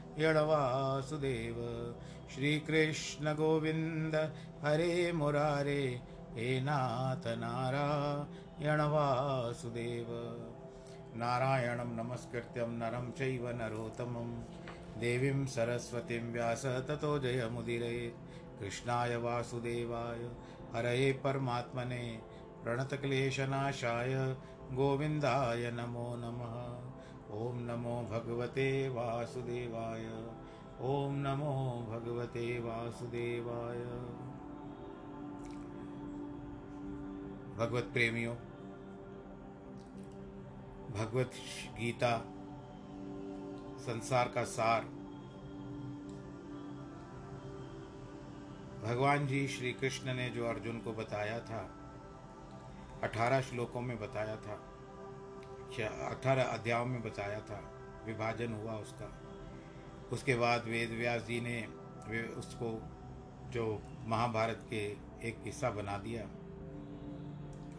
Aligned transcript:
वासुदेव 0.19 1.55
श्रीकृष्ण 2.35 3.33
गोविन्द 3.33 4.15
हरे 4.63 5.11
मुरारे, 5.11 6.01
हे 6.33 6.61
नाथ 6.61 7.27
नारायण 7.27 8.81
वासुदेव 8.81 10.05
नारायणं 11.15 11.85
नमस्कृत्यं 11.85 12.67
नरं 12.67 13.11
चैव 13.11 13.49
नरोत्तमं। 13.49 14.41
देवीं 14.99 15.45
सरस्वतीं 15.45 16.33
व्यास 16.33 16.65
ततो 16.65 17.19
जयमुदिरेत् 17.19 18.59
कृष्णाय 18.59 19.15
वासुदेवाय 19.15 20.31
हरये 20.75 21.11
परमात्मने। 21.11 22.19
प्रणतक्लेशनाशाय, 22.63 24.35
गोविन्दाय 24.71 25.71
नमो 25.71 26.15
नमः। 26.17 26.80
ॐ 27.31 27.59
नमो 27.59 28.01
भगवते 28.11 28.89
वासुदेवाय। 28.89 30.05
ॐ 30.81 31.13
नमो 31.17 31.53
भगवते 31.89 32.59
वासुदेवाय। 32.59 33.77
भगवत 37.57 37.83
प्रेमियों 37.83 38.35
भगवत 40.91 41.31
गीता, 41.79 42.17
संसार 43.79 44.27
का 44.27 44.43
सार। 44.43 44.81
भगवान 48.83 49.27
जी 49.27 49.47
श्री 49.47 49.71
कृष्ण 49.73 50.13
ने 50.13 50.29
जो 50.29 50.45
अर्जुन 50.45 50.79
को 50.79 50.93
बताया 50.93 51.39
था, 51.39 51.61
अठारह 53.03 53.41
श्लोकों 53.41 53.81
में 53.81 53.99
बताया 53.99 54.35
था 54.35 54.59
अठारह 55.79 56.43
अध्यायों 56.43 56.85
में 56.85 57.03
बताया 57.03 57.39
था, 57.39 57.71
विभाजन 58.05 58.53
हुआ 58.53 58.73
उसका। 58.73 59.21
उसके 60.11 60.35
बाद 60.35 60.65
वेद 60.65 60.89
व्यास 60.89 61.21
जी 61.21 61.41
ने 61.41 61.67
वे 62.07 62.23
उसको 62.23 62.81
जो 63.49 63.81
महाभारत 64.05 64.67
के 64.69 64.77
एक 65.27 65.41
हिस्सा 65.45 65.71
बना 65.71 65.97
दिया। 65.97 66.23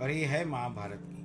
और 0.02 0.10
ये 0.10 0.24
है 0.24 0.44
महाभारत 0.44 1.00
की। 1.02 1.22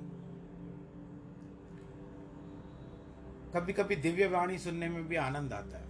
कभी 3.54 3.72
कभी 3.72 3.96
दिव्य 3.96 4.26
वाणी 4.26 4.58
सुनने 4.58 4.88
में 4.88 5.08
भी 5.08 5.16
आनंद 5.16 5.52
आता 5.52 5.78
है। 5.78 5.88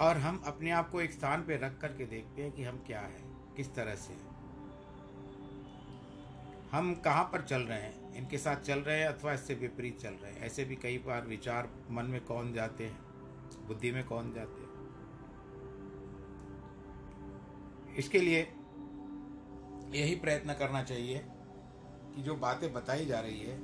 और 0.00 0.16
हम 0.16 0.42
अपने 0.46 0.70
आप 0.70 0.90
को 0.90 1.00
एक 1.00 1.12
स्थान 1.12 1.42
पे 1.42 1.56
रख 1.56 1.80
करके 1.80 2.06
देखते 2.06 2.42
हैं 2.42 2.52
कि 2.52 2.64
हम 2.64 2.84
क्या 2.86 3.00
हैं, 3.00 3.54
किस 3.54 3.74
तरह 3.74 3.94
से 3.94 4.27
हम 6.72 6.94
कहाँ 6.94 7.24
पर 7.24 7.42
चल 7.42 7.62
रहे 7.62 7.80
हैं? 7.80 8.14
इनके 8.14 8.38
साथ 8.38 8.56
चल 8.56 8.78
रहे 8.78 9.00
हैं 9.00 9.08
अथवा 9.08 9.32
इससे 9.32 9.54
विपरीत 9.54 10.00
चल 10.00 10.10
रहे 10.10 10.32
हैं? 10.32 10.40
ऐसे 10.40 10.64
भी 10.64 10.76
कई 10.76 10.98
बार 10.98 11.26
विचार 11.26 11.70
मन 11.90 12.04
में 12.04 12.24
कौन 12.24 12.52
जाते 12.52 12.86
हैं? 12.86 13.00
बुद्धि 13.66 13.92
में 13.92 14.04
कौन 14.04 14.32
जाते 14.32 14.60
हैं? 14.60 14.68
इसके 17.94 18.20
लिए 18.20 18.52
यही 19.90 20.14
प्रयत्न 20.14 20.54
करना 20.54 20.82
चाहिए 20.82 21.24
कि 22.16 22.22
जो 22.22 22.34
बातें 22.34 22.72
बताई 22.72 23.06
जा 23.06 23.20
रही 23.20 23.40
है, 23.40 23.58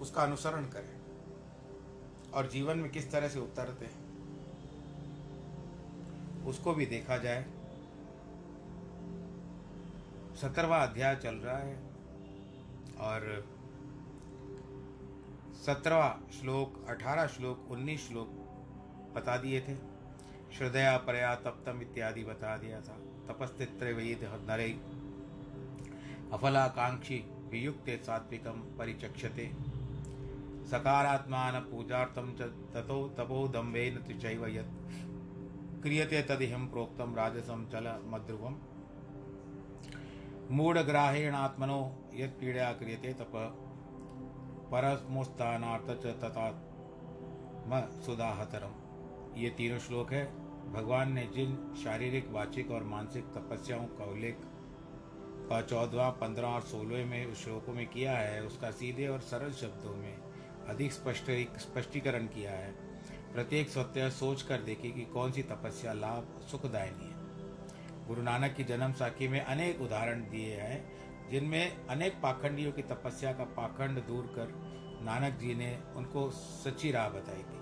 उसका 0.00 0.22
अनुसरण 0.22 0.64
करें। 0.64 1.00
और 2.30 2.50
जीवन 2.50 2.78
में 2.78 2.90
किस 2.90 3.12
तरह 3.12 3.28
से 3.28 3.38
उतरते 3.38 3.84
हैं, 3.84 4.06
उसको 6.46 6.74
भी 6.74 6.86
देखा 6.86 7.18
जाए। 7.18 7.55
सत्रहवा 10.36 10.78
अध्याय 10.78 11.16
चल 11.16 11.34
रहा 11.34 11.58
है 11.58 11.76
और 13.00 13.48
सत्रहवा 15.66 16.20
श्लोक, 16.40 16.86
अठारह 16.88 17.26
श्लोक, 17.26 17.70
उन्नीस 17.70 18.08
श्लोक 18.08 18.28
बता 19.14 19.36
दिए 19.36 19.60
थे। 19.60 19.76
श्रद्धया, 20.58 20.96
परया, 20.96 21.34
तप्तम 21.34 21.80
इत्यादि 21.82 22.24
बता 22.24 22.56
दिया 22.56 22.80
था। 22.80 22.98
तपस्तित्र 23.28 23.92
वेद 23.92 24.44
नरे 24.50 24.72
अफलाकांक्षी 26.32 27.24
वियुक्त 27.50 28.04
सात्विकम 28.04 28.76
परिचक्षते। 28.78 29.52
सकारात्मान 30.66 31.60
पूजार्थम 31.60 32.32
ततो 32.74 33.08
तपो 33.08 33.48
दम्भेन 33.48 34.18
चैव 34.18 34.46
यत्। 34.46 35.82
क्रियते 35.82 36.22
तदिहं 36.22 36.68
प्रोक्तं 36.68 37.14
चल 37.66 38.02
मद्रुवम् 38.04 38.54
मूढग्राहेणात्मनो 40.50 41.78
यत् 42.14 42.40
पीडा 42.40 42.72
क्रियते 42.72 43.12
तप। 43.12 43.32
परस्मोस्थानार्थ 44.72 45.90
च 46.02 46.06
तथा 46.22 46.44
सुदाहतरम 48.00 48.74
ये 49.36 49.50
तीनों 49.50 49.78
श्लोक 49.78 50.12
है। 50.12 50.24
भगवान 50.72 51.12
ने 51.12 51.24
जिन 51.26 51.74
शारीरिक, 51.84 52.30
वाचिक 52.30 52.70
और 52.70 52.84
मानसिक 52.84 53.24
तपस्याओं 53.24 53.86
का 53.86 54.04
उल्लेख 54.04 54.36
चौदवा, 55.68 56.08
पंद्रह 56.10 56.48
और 56.48 56.60
सोलह 56.60 57.04
में 57.06 57.26
उस 57.26 57.44
श्लोकों 57.44 57.72
में 57.72 57.86
किया 57.86 58.12
है, 58.12 58.42
उसका 58.44 58.70
सीधे 58.70 59.06
और 59.08 59.20
सरल 59.20 59.52
शब्दों 59.52 59.94
में 59.94 60.16
अधिक 60.68 60.92
स्पष्ट, 60.92 61.30
स्पष्टीकरण 61.58 62.26
किया 62.26 62.52
है। 62.52 62.72
प्रत्येक 63.32 63.68
सत्य 63.68 64.10
सोच 64.10 64.42
कर 64.42 64.60
देखे 64.60 64.90
कि 64.90 65.04
कौन 65.04 65.32
सी 65.32 65.42
तपस्या 65.42 65.92
लाभ, 65.92 66.40
सुखदायिनी 66.42 67.04
है। 67.04 67.15
गुरु 68.06 68.22
नानक 68.22 68.54
की 68.54 68.64
जन्म 68.64 68.92
साखी 68.92 69.28
में 69.28 69.40
अनेक 69.40 69.80
उदाहरण 69.80 70.20
दिए 70.20 70.56
हैं, 70.56 70.92
जिनमें 71.30 71.86
अनेक 71.86 72.20
पाखंडियों 72.22 72.72
की 72.72 72.82
तपस्या 72.82 73.32
का 73.32 73.44
पाखंड 73.44 74.06
दूर 74.06 74.26
कर 74.26 74.52
नानक 75.04 75.32
जी 75.32 75.54
ने 75.54 75.82
उनको 75.96 76.30
सच्ची 76.30 76.90
राह 76.90 77.08
बताई 77.08 77.42
थी। 77.42 77.60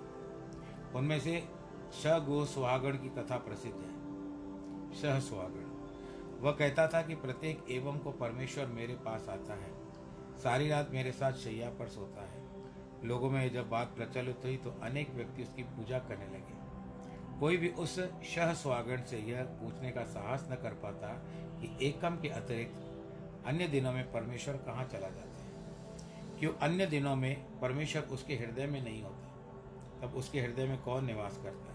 उनमें 0.94 1.20
से 1.20 1.49
श 1.93 2.06
गो 2.06 2.44
सुहागण 2.44 2.93
की 2.93 3.08
कथा 3.08 3.37
प्रसिद्ध 3.37 3.76
है। 3.76 3.94
सह 4.94 5.20
सुहागण। 5.20 5.70
वह 6.41 6.52
कहता 6.52 6.87
था 6.88 7.02
कि 7.02 7.14
प्रत्येक 7.14 7.64
एवं 7.70 7.99
को 7.99 8.11
परमेश्वर 8.12 8.67
मेरे 8.67 8.94
पास 8.94 9.29
आता 9.29 9.55
है। 9.55 9.73
सारी 10.43 10.69
रात 10.69 10.91
मेरे 10.91 11.12
साथ 11.12 11.32
शैया 11.32 11.69
पर 11.70 11.88
सोता 11.88 12.23
है। 12.23 12.43
लोगों 13.05 13.31
में 13.31 13.52
जब 13.52 13.69
बात 13.69 13.94
प्रचलित 13.96 14.41
हुई 14.44 14.56
तो 14.56 14.70
अनेक 14.82 15.11
व्यक्ति 15.11 15.43
उसकी 15.43 15.62
पूजा 15.62 15.99
करने 15.99 16.26
लगे। 16.26 16.54
कोई 17.40 17.56
भी 17.56 17.69
उस 17.69 18.00
शह 18.25 18.54
स्वागण 18.54 19.02
से 19.02 19.19
यह 19.19 19.42
पूछने 19.42 19.90
का 19.90 20.04
साहस 20.04 20.48
न 20.52 20.54
कर 20.54 20.70
पाता 20.70 21.08
कि 21.60 21.86
एकम 21.86 22.16
के 22.16 22.28
अतिरिक्त 22.28 22.90
अन्य 23.46 23.69
दिनों 23.69 23.92
में 23.92 24.12
परमेश्वर 24.12 24.56
कहाँ 24.56 24.84
चला 24.84 25.08
जाता 25.08 25.44
है। 25.44 25.44
क्यों 26.40 26.52
अन्य 26.52 26.86
दिनों 26.86 27.16
में 27.16 27.60
परमेश्वर 27.60 28.02
उसके 28.02 28.34
हृदय 28.34 28.66
में 28.66 28.84
नहीं 28.84 29.02
होता? 29.02 29.25
तब 30.02 30.14
उसके 30.14 30.40
हृदय 30.40 30.66
में 30.66 30.82
कौन 30.82 31.04
निवास 31.04 31.36
करता 31.36 31.72
है? 31.72 31.75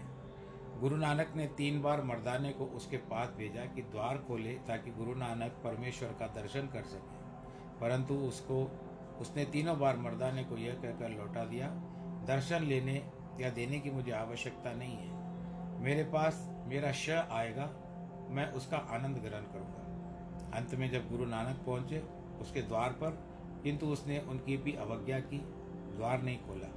गुरु 0.80 0.96
नानक 0.96 1.32
ने 1.36 1.46
तीन 1.46 1.82
बार 1.82 2.02
मर्दाने 2.02 2.52
को 2.52 2.64
उसके 2.64 2.96
पास 2.96 3.28
भेजा 3.28 3.64
कि 3.64 3.82
द्वार 3.82 4.18
खोले 4.18 4.54
ताकि 4.54 4.90
गुरु 4.90 5.14
नानक 5.14 5.50
परमेश्वर 5.50 6.08
का 6.08 6.26
दर्शन 6.26 6.66
कर 6.66 6.82
सके। 6.82 7.20
परंतु 7.80 8.14
उसको, 8.14 8.80
उसने 9.20 9.44
तीनों 9.44 9.78
बार 9.78 9.96
मर्दाने 9.96 10.44
को 10.44 10.56
यह 10.56 10.74
कहकर 10.74 11.08
लौटा 11.08 11.44
दिया, 11.44 11.68
दर्शन 12.26 12.62
लेने 12.62 13.10
या 13.40 13.50
देने 13.50 13.80
की 13.80 13.90
मुझे 13.90 14.12
आवश्यकता 14.12 14.72
नहीं 14.72 14.96
है। 14.96 15.19
मेरे 15.80 16.02
पास 16.04 16.48
मेरा 16.66 16.92
श 16.92 17.10
आएगा, 17.10 17.64
मैं 18.30 18.52
उसका 18.52 18.76
आनंद 18.76 19.16
ग्रहण 19.16 19.42
करूँगा। 19.42 20.56
अंत 20.58 20.74
में 20.74 20.90
जब 20.90 21.08
गुरु 21.10 21.24
नानक 21.24 21.62
पहुँचे 21.66 21.98
उसके 22.40 22.62
द्वार 22.62 22.92
पर, 22.92 23.10
किंतु 23.62 23.86
उसने 23.86 24.18
उनकी 24.20 24.56
भी 24.56 24.72
अवज्ञा 24.72 25.18
की, 25.20 25.38
द्वार 25.96 26.22
नहीं 26.22 26.38
खोला। 26.38 26.68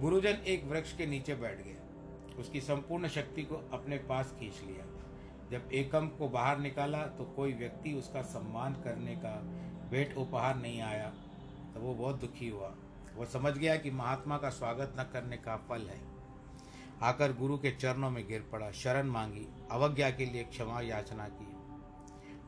गुरुजन 0.00 0.42
एक 0.46 0.64
वृक्ष 0.64 0.96
के 0.96 1.06
नीचे 1.06 1.34
बैठ 1.34 1.58
गए। 1.58 1.76
उसकी 2.38 2.60
संपूर्ण 2.60 3.08
शक्ति 3.08 3.42
को 3.42 3.54
अपने 3.72 3.98
पास 3.98 4.34
खींच 4.40 4.62
लिया। 4.66 4.86
जब 5.50 5.68
एकम 5.72 6.08
को 6.08 6.28
बाहर 6.28 6.58
निकाला 6.58 7.02
तो 7.08 7.24
कोई 7.24 7.52
व्यक्ति 7.52 7.92
उसका 7.92 8.22
सम्मान 8.22 8.74
करने 8.74 9.14
का 9.16 9.34
भेंट 9.90 10.16
उपहार 10.16 10.56
नहीं 10.56 10.80
आया 10.82 11.12
तो 11.74 11.80
वो 11.80 11.94
बहुत 11.94 12.20
दुखी 12.20 12.48
हुआ। 12.48 12.74
वो 13.16 13.24
समझ 13.24 13.52
गया 13.58 13.76
कि 13.76 13.90
महात्मा 13.90 14.38
का 14.38 14.50
स्वागत 14.50 14.96
न 15.00 15.02
करने 15.12 15.36
का 15.36 15.56
फल 15.68 15.86
है। 15.88 16.13
आकर 17.04 17.32
गुरु 17.32 17.58
के 17.58 17.70
चरणों 17.70 18.10
में 18.10 18.28
गिर 18.28 18.48
पड़ा। 18.52 18.70
शरण 18.70 19.06
मांगी। 19.06 19.48
अवज्ञा 19.70 20.10
के 20.10 20.26
लिए 20.26 20.44
क्षमा 20.44 20.80
याचना 20.80 21.28
की। 21.28 21.54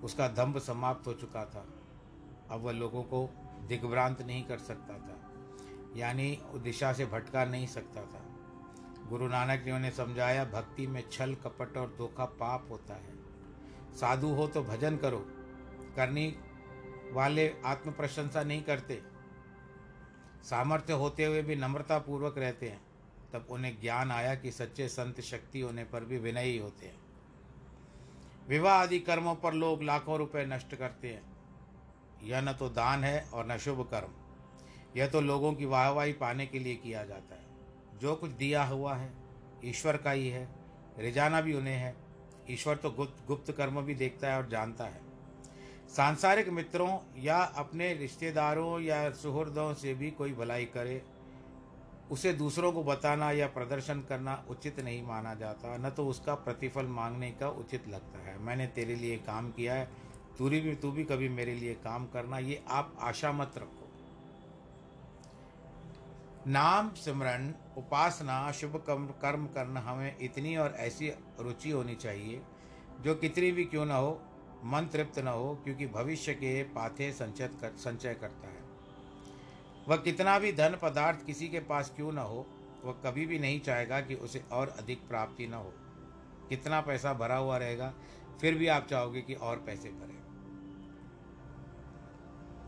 उसका 0.02 0.28
दम्भ 0.28 0.58
समाप्त 0.58 1.06
हो 1.06 1.12
चुका 1.12 1.44
था। 1.44 1.66
अब 2.50 2.60
वह 2.60 2.72
लोगों 2.72 3.02
को 3.02 3.30
दिग्भ्रांत 3.68 4.22
नहीं 4.22 4.44
कर 4.44 4.58
सकता 4.58 4.98
था। 4.98 5.32
यानी 5.96 6.42
दिशा 6.54 6.92
से 6.92 7.06
भटका 7.06 7.44
नहीं 7.44 7.66
सकता 7.66 8.02
था। 8.02 8.22
गुरु 9.08 9.28
नानक 9.28 9.62
ने 9.66 9.72
उन्हें 9.72 9.90
समझाया, 9.90 10.44
भक्ति 10.44 10.86
में 10.86 11.10
छल, 11.12 11.34
कपट 11.34 11.76
और 11.76 11.94
धोखा 11.98 12.24
पाप 12.24 12.66
होता 12.70 12.94
है। 12.94 13.14
साधु 13.94 14.28
हो 14.28 14.46
तो 14.46 14.62
भजन 14.62 14.96
करो। 14.96 15.26
करने 15.96 16.34
वाले 17.12 17.54
आत्म 17.64 17.90
प्रशंसा 17.92 18.42
नहीं 18.42 18.62
करते। 18.62 19.02
सामर्थ्य 20.42 20.92
होते 20.92 21.24
हुए 21.24 21.42
भी 21.42 21.56
नम्रता 21.56 21.98
पूर्वक 21.98 22.38
रहते 22.38 22.68
हैं। 22.68 22.85
तब 23.32 23.46
उन्हें 23.50 23.80
ज्ञान 23.80 24.10
आया 24.10 24.34
कि 24.34 24.52
सच्चे 24.52 24.88
संत 24.88 25.20
शक्ति 25.20 25.60
होने 25.60 25.84
पर 25.84 26.04
भी 26.04 26.18
विनयी 26.18 26.58
होते 26.58 26.86
हैं। 26.86 27.06
विवाह 28.48 28.74
आदि 28.74 28.98
कर्मों 28.98 29.34
पर 29.34 29.54
लोग 29.54 29.82
लाखों 29.82 30.18
रुपए 30.18 30.46
नष्ट 30.46 30.74
करते 30.74 31.08
हैं। 31.08 31.36
यह 32.22 32.40
न 32.40 32.52
तो 32.52 32.68
दान 32.68 33.04
है 33.04 33.28
और 33.34 33.46
न 33.48 33.58
शुभ 33.58 33.88
कर्म। 33.90 34.08
यह 34.96 35.06
तो 35.06 35.20
लोगों 35.20 35.52
की 35.52 35.64
वाहवाही 35.64 36.12
पाने 36.12 36.46
के 36.46 36.58
लिए 36.58 36.74
किया 36.74 37.04
जाता 37.04 37.34
है। 37.34 37.46
जो 37.98 38.14
कुछ 38.14 38.30
दिया 38.30 38.64
हुआ 38.64 38.94
है, 38.94 39.12
ईश्वर 39.64 39.96
का 39.96 40.10
ही 40.10 40.28
है, 40.28 40.48
रिजाना 40.98 41.40
भी 41.40 41.54
उन्हें 41.54 41.76
है। 41.76 41.96
ईश्वर 42.50 42.76
तो 42.76 42.90
गुप्त 42.90 43.26
गुप्त 43.26 43.52
कर्म 43.52 43.82
भी 43.82 43.94
देखता 43.94 44.30
है 44.30 44.36
और 44.36 44.48
जानता 44.48 44.84
है। 44.84 45.00
सांसारिक 45.88 46.48
मित्रों 46.48 46.98
या 47.16 47.38
अपने 47.38 47.94
रिश्तेदारों 47.94 48.80
या 48.80 49.10
सुहृदों 49.10 49.74
से 49.74 49.94
भी 49.94 50.10
कोई 50.10 50.32
भलाई 50.32 50.64
करे 50.64 51.02
उसे 52.10 52.32
दूसरों 52.32 52.72
को 52.72 52.82
बताना 52.84 53.30
या 53.30 53.46
प्रदर्शन 53.46 54.00
करना 54.00 54.44
उचित 54.50 54.80
नहीं 54.80 55.02
माना 55.02 55.34
जाता, 55.34 55.76
न 55.76 55.90
तो 55.90 56.06
उसका 56.06 56.34
प्रतिफल 56.34 56.86
मांगने 56.86 57.30
का 57.30 57.48
उचित 57.50 57.88
लगता 57.88 58.18
है। 58.18 58.38
मैंने 58.38 58.66
तेरे 58.66 58.94
लिए 58.94 59.16
काम 59.16 59.50
किया 59.50 59.74
है 59.74 59.88
तू 60.38 60.48
भी 60.48 60.74
तू 60.74 60.90
भी 60.90 61.04
कभी 61.04 61.28
मेरे 61.28 61.54
लिए 61.54 61.74
काम 61.74 62.06
करना, 62.06 62.38
ये 62.38 62.62
आप 62.68 62.96
आशा 63.00 63.32
मत 63.32 63.52
रखो। 63.58 63.84
नाम 66.46 66.90
सिमरन, 66.94 67.54
उपासना, 67.78 68.52
शुभ 68.52 68.76
कर्म 68.76 69.06
कर्म 69.22 69.46
करना 69.46 69.80
हमें 69.80 70.16
इतनी 70.20 70.56
और 70.56 70.74
ऐसी 70.78 71.08
रुचि 71.40 71.70
होनी 71.70 71.94
चाहिए, 71.94 72.40
जो 73.00 73.14
कितनी 73.14 73.50
भी 73.52 73.64
क्यों 73.64 73.86
न 73.86 73.90
हो, 73.90 74.20
मन 74.64 74.88
तृप्त 74.92 75.18
न 75.18 75.28
हो, 75.28 75.54
क्योंकि 75.64 75.86
भविष्य 75.86 76.34
के 76.34 76.62
पाथे 76.62 77.12
संचय 77.12 77.48
कर, 77.60 77.76
संचय 77.76 78.14
करता 78.14 78.48
है। 78.48 78.65
वह 79.88 79.96
कितना 79.96 80.38
भी 80.38 80.52
धन 80.52 80.78
पदार्थ 80.82 81.26
किसी 81.26 81.48
के 81.48 81.60
पास 81.60 81.92
क्यों 81.96 82.12
न 82.12 82.18
हो, 82.18 82.46
वह 82.84 82.92
कभी 82.92 83.26
भी 83.26 83.38
नहीं 83.38 83.60
चाहेगा 83.60 84.00
कि 84.00 84.14
उसे 84.14 84.44
और 84.52 84.68
अधिक 84.68 85.08
प्राप्ति 85.08 85.46
न 85.46 85.54
हो। 85.54 85.72
कितना 86.48 86.80
पैसा 86.80 87.12
भरा 87.14 87.36
हुआ 87.36 87.56
रहेगा, 87.56 87.94
फिर 88.40 88.54
भी 88.54 88.66
आप 88.66 88.86
चाहोगे 88.86 89.20
कि 89.20 89.34
और 89.34 89.56
पैसे 89.56 89.88
भरे। 89.88 90.14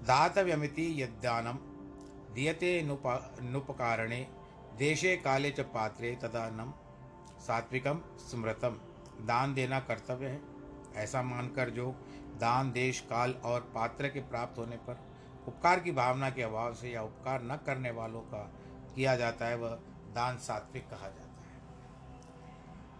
दातव्यमिति 0.06 1.02
यद्दानम, 1.02 1.58
दीयते 2.34 2.82
नुप, 2.82 3.02
नुपकारणे, 3.42 4.28
देशे 4.78 5.16
काले 5.16 5.50
च 5.50 5.60
पात्रे 5.60 6.18
तदानम, 6.22 6.72
सात्विकम 7.40 8.00
स्मृतम। 8.18 8.80
दान 9.20 9.54
देना 9.54 9.80
कर्तव्य 9.80 10.26
है, 10.26 10.40
ऐसा 10.96 11.22
मानकर 11.22 11.70
जो 11.70 11.90
दान, 12.40 12.72
देश, 12.72 13.00
काल 13.00 13.32
और 13.44 13.60
पात्र 13.74 14.08
के 14.08 14.20
प्राप्त 14.20 14.58
होने 14.58 14.76
पर 14.76 15.07
उपकार 15.48 15.80
की 15.80 15.92
भावना 15.92 16.30
के 16.30 16.42
अभाव 16.42 16.74
से 16.74 16.90
या 16.90 17.02
उपकार 17.02 17.42
न 17.42 17.58
करने 17.66 17.90
वालों 17.90 18.20
का 18.20 18.42
किया 18.94 19.16
जाता 19.16 19.46
है, 19.46 19.56
वह 19.56 19.70
दान 20.14 20.38
सात्विक 20.38 20.88
कहा 20.90 21.08
जाता 21.08 21.22
है। 21.22 21.26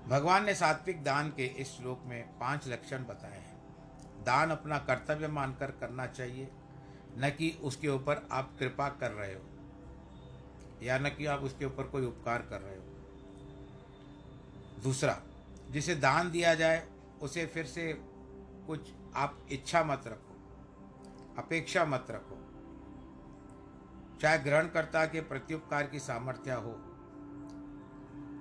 भगवान 0.09 0.45
ने 0.45 0.55
सात्विक 0.55 1.03
दान 1.05 1.31
के 1.31 1.47
इस 1.57 1.77
श्लोक 1.77 2.03
में 2.07 2.39
पाँच 2.39 2.69
लक्षण 2.69 3.05
बताए 3.05 3.39
हैं। 3.39 3.57
दान 4.25 4.51
अपना 4.51 4.79
कर्तव्य 4.79 5.29
मानकर 5.29 5.71
करना 5.71 6.07
चाहिए, 6.07 6.49
न 7.19 7.31
कि 7.31 7.51
उसके 7.63 7.89
ऊपर 7.89 8.27
आप 8.33 8.57
कृपा 8.59 8.89
कर 8.91 9.11
रहे 9.11 9.35
हो, 9.35 9.41
या 10.83 10.99
न 10.99 11.09
कि 11.09 11.27
आप 11.27 11.41
उसके 11.41 11.65
ऊपर 11.65 11.87
कोई 11.87 12.07
उपकार 12.07 12.43
कर 12.43 12.61
रहे 12.61 12.77
हो। 12.77 12.83
दूसरा, 14.83 15.19
जिसे 15.71 15.95
दान 15.95 16.31
दिया 16.31 16.55
जाए, 16.55 16.87
उसे 17.23 17.47
फिर 17.47 17.67
से 17.67 17.93
कुछ 18.67 18.91
आप 19.15 19.47
इच्छा 19.51 19.85
मत 19.85 20.03
रखो, 20.07 20.35
अपेक्षा 21.39 21.85
मत 21.85 22.07
रखो। 22.11 22.38
चाहे 24.21 24.39
ग्रहणकर्ता 24.39 25.05
के 25.07 25.21
प्रत्युपकार 25.21 25.87
की 25.87 25.99
सामर्थ्य 25.99 26.53
हो। 26.53 26.73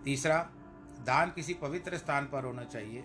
तीसरा, 0.05 0.37
दान 0.99 1.31
किसी 1.31 1.53
पवित्र 1.53 1.97
स्थान 1.97 2.25
पर 2.25 2.43
होना 2.43 2.63
चाहिए, 2.63 3.03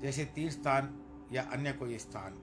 जैसे 0.00 0.24
तीर्थ 0.24 0.54
स्थान 0.54 0.98
या 1.32 1.42
अन्य 1.42 1.72
कोई 1.72 1.98
स्थान। 1.98 2.38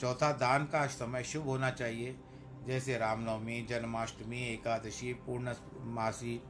चौथा, 0.00 0.32
दान 0.32 0.64
का 0.64 0.86
समय 0.86 1.22
शुभ 1.22 1.44
होना 1.44 1.70
चाहिए, 1.70 2.18
जैसे 2.66 2.98
रामनवमी, 2.98 3.62
जन्माष्टमी, 3.62 4.42
एकादशी, 4.54 5.12
पूर्णमासी, 5.14 6.40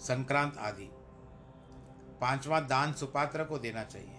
संक्रांत 0.00 0.58
आदि। 0.58 0.88
पांचवा, 2.20 2.60
दान 2.60 2.92
सुपात्र 2.92 3.44
को 3.44 3.58
देना 3.58 3.84
चाहिए, 3.84 4.18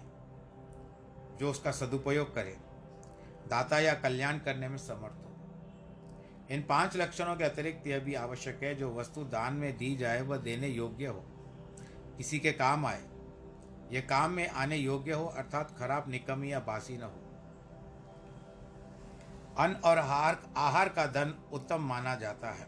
जो 1.38 1.50
उसका 1.50 1.70
सदुपयोग 1.70 2.34
करे। 2.34 2.56
दाता 3.48 3.78
या 3.78 3.94
कल्याण 3.94 4.38
करने 4.38 4.68
में 4.68 4.78
समर्थ 4.78 5.23
इन 6.50 6.62
पाँच 6.62 6.96
लक्षणों 6.96 7.36
के 7.36 7.44
अतिरिक्त 7.44 7.86
यह 7.86 7.98
भी 7.98 8.14
आवश्यक 8.14 8.62
है, 8.62 8.74
जो 8.74 8.94
वस्तु 8.94 9.24
दान 9.24 9.54
में 9.54 9.76
दी 9.76 9.96
जाए, 9.96 10.22
वह 10.22 10.36
देने 10.36 10.68
योग्य 10.68 11.06
हो। 11.06 11.24
किसी 12.16 12.38
के 12.38 12.52
काम 12.52 12.86
आए 12.86 13.02
यह 13.92 14.00
काम 14.00 14.30
में 14.30 14.48
आने 14.48 14.76
योग्य 14.76 15.12
हो, 15.12 15.26
अर्थात 15.26 15.76
खराब 15.78 16.10
निकमी 16.10 16.52
या 16.52 16.60
बासी 16.60 16.96
न 16.96 17.02
हो। 17.02 17.20
अन्न 19.58 19.74
और 19.74 19.98
आहार 19.98 20.42
आहार 20.56 20.88
का 20.88 21.06
धन 21.06 21.34
उत्तम 21.52 21.80
माना 21.80 22.14
जाता 22.14 22.50
है। 22.50 22.66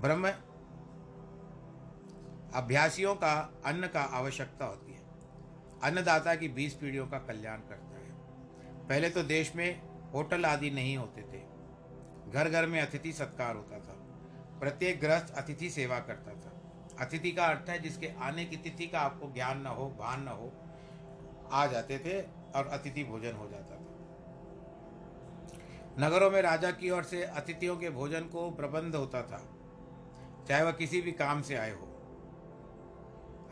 ब्रह्म 0.00 0.28
अभ्यासियों 2.54 3.14
का 3.14 3.62
अन्न 3.64 3.86
का 3.86 4.02
आवश्यकता 4.02 4.64
होती 4.64 4.92
है। 4.92 5.04
अन्नदाता 5.82 6.34
की 6.34 6.48
बीस 6.48 6.74
पीढ़ियों 6.74 7.06
का 7.06 7.18
कल्याण 7.18 7.58
करता 7.58 7.96
है। 7.96 8.12
पहले 8.88 9.10
तो 9.10 9.22
देश 9.22 9.56
में 9.56 9.93
होटल 10.14 10.44
आदि 10.44 10.70
नहीं 10.70 10.96
होते 10.96 11.22
थे। 11.22 11.42
घर 12.32 12.48
घर 12.48 12.66
में 12.66 12.80
अतिथि 12.80 13.12
सत्कार 13.12 13.56
होता 13.56 13.78
था। 13.78 13.94
प्रत्येक 14.60 15.00
ग्रस्त 15.00 15.34
अतिथि 15.34 15.70
सेवा 15.70 15.98
करता 15.98 16.34
था। 16.34 16.50
अतिथि 17.00 17.30
का 17.32 17.46
अर्थ 17.46 17.70
है 17.70 17.78
जिसके 17.78 18.08
आने 18.18 18.44
की 18.44 18.56
तिथि 18.56 18.86
का 18.86 19.00
आपको 19.00 19.32
ज्ञान 19.32 19.60
न 19.60 19.66
हो, 19.66 19.88
भान 19.98 20.22
न 20.22 20.28
हो, 20.28 20.52
आ 21.52 21.66
जाते 21.66 21.98
थे 21.98 22.20
और 22.58 22.66
अतिथि 22.66 23.04
भोजन 23.04 23.32
हो 23.32 23.48
जाता 23.48 23.74
था। 23.74 23.80
नगरों 25.98 26.30
में 26.30 26.42
राजा 26.42 26.70
की 26.70 26.90
ओर 26.90 27.02
से 27.02 27.24
अतिथियों 27.24 27.76
के 27.76 27.90
भोजन 27.90 28.20
को 28.20 28.50
प्रबंध 28.50 28.96
होता 28.96 29.22
था, 29.22 29.42
चाहे 30.48 30.62
वह 30.62 30.72
किसी 30.72 31.00
भी 31.00 31.12
काम 31.12 31.42
से 31.42 31.56
आए 31.56 31.70
हो। 31.70 31.86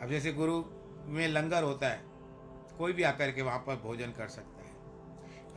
अब 0.01 0.09
जैसे 0.09 0.33
गुरु 0.33 0.63
में 1.05 1.27
लंगर 1.27 1.63
होता 1.63 1.87
है, 1.87 2.01
कोई 2.77 2.93
भी 2.93 3.03
आकर 3.03 3.31
के 3.31 3.41
वहाँ 3.41 3.59
पर 3.59 3.75
भोजन 3.75 4.11
कर 4.11 4.27
सकता 4.27 4.52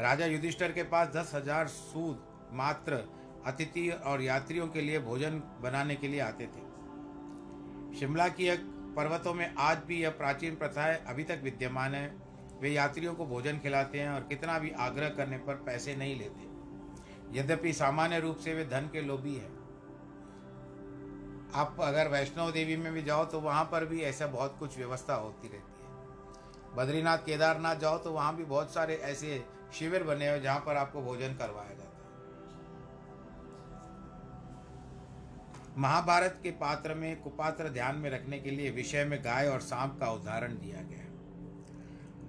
राजा 0.00 0.26
युधिष्ठर 0.26 0.72
के 0.72 0.82
पास 0.84 1.08
दस 1.08 1.30
हज़ार 1.34 1.68
सूद 1.68 2.24
मात्र 2.52 3.04
अतिथि 3.46 3.88
और 3.90 4.22
यात्रियों 4.22 4.66
के 4.68 4.80
लिए 4.80 4.98
भोजन 5.00 5.42
बनाने 5.62 5.96
के 5.96 6.08
लिए 6.08 6.20
आते 6.20 6.46
थे। 6.46 7.98
शिमला 7.98 8.28
की 8.28 8.48
एक 8.48 8.60
पर्वतों 8.96 9.34
में 9.34 9.54
आज 9.54 9.78
भी 9.78 10.02
यह 10.02 10.10
प्राचीन 10.12 10.56
प्रथाएँ 10.56 10.96
अभी 11.06 11.24
तक 11.24 11.40
विद्यमान 11.44 11.94
है। 11.94 12.14
वे 12.60 12.70
यात्रियों 12.70 13.14
को 13.14 13.26
भोजन 13.26 13.58
खिलाते 13.58 14.00
हैं 14.00 14.10
और 14.10 14.20
कितना 14.20 14.58
भी 14.58 14.70
आग्रह 14.80 15.08
करने 15.08 15.38
पर 15.38 15.54
पैसे 15.66 15.96
नहीं 15.96 16.18
लेते। 16.18 17.38
यद्यपि 17.38 17.72
सामान्य 17.72 18.20
रूप 18.20 18.36
से 18.36 18.54
वे 18.54 18.64
धन 18.64 18.88
के 18.92 19.00
लोभी 19.02 19.34
हैं। 19.34 19.54
आप 21.54 21.76
अगर 21.80 22.08
वैष्णव 22.08 22.50
देवी 22.50 22.76
में 22.76 22.92
भी 22.92 23.02
जाओ 23.02 23.24
तो 23.24 23.40
वहाँ 23.40 23.64
पर 23.64 23.84
भी 23.84 24.00
ऐसा 24.04 24.26
बहुत 24.28 24.56
कुछ 24.58 24.76
व्यवस्था 24.78 25.14
होती 25.16 25.48
रहती 25.48 25.82
है। 25.82 26.74
बद्रीनाथ 26.76 27.18
केदारनाथ 27.18 27.76
जाओ 27.76 27.98
तो 27.98 28.12
वहाँ 28.12 28.34
भी 28.36 28.44
बहुत 28.44 28.74
सारे 28.74 28.96
ऐसे 29.04 29.44
शिविर 29.72 30.02
बने 30.02 30.28
हुए 30.28 30.40
जहाँ 30.40 30.60
पर 30.60 30.76
आपको 30.76 31.02
भोजन 31.02 31.34
करवाया 31.34 31.68
जाता 31.68 31.80
है। 31.80 31.94
महाभारत 35.78 36.38
के 36.42 36.50
पात्र 36.50 36.94
में, 36.94 37.20
कुपात्र 37.22 37.68
ध्यान 37.68 37.96
में 37.96 38.10
रखने 38.10 38.38
के 38.38 38.50
लिए 38.50 38.70
विषय 38.70 39.04
में 39.04 39.18
गाय 39.24 39.48
और 39.48 39.60
सांप 39.60 39.98
का 40.00 40.10
उदाहरण 40.10 40.52
दिया 40.52 40.82
गया 40.82 41.04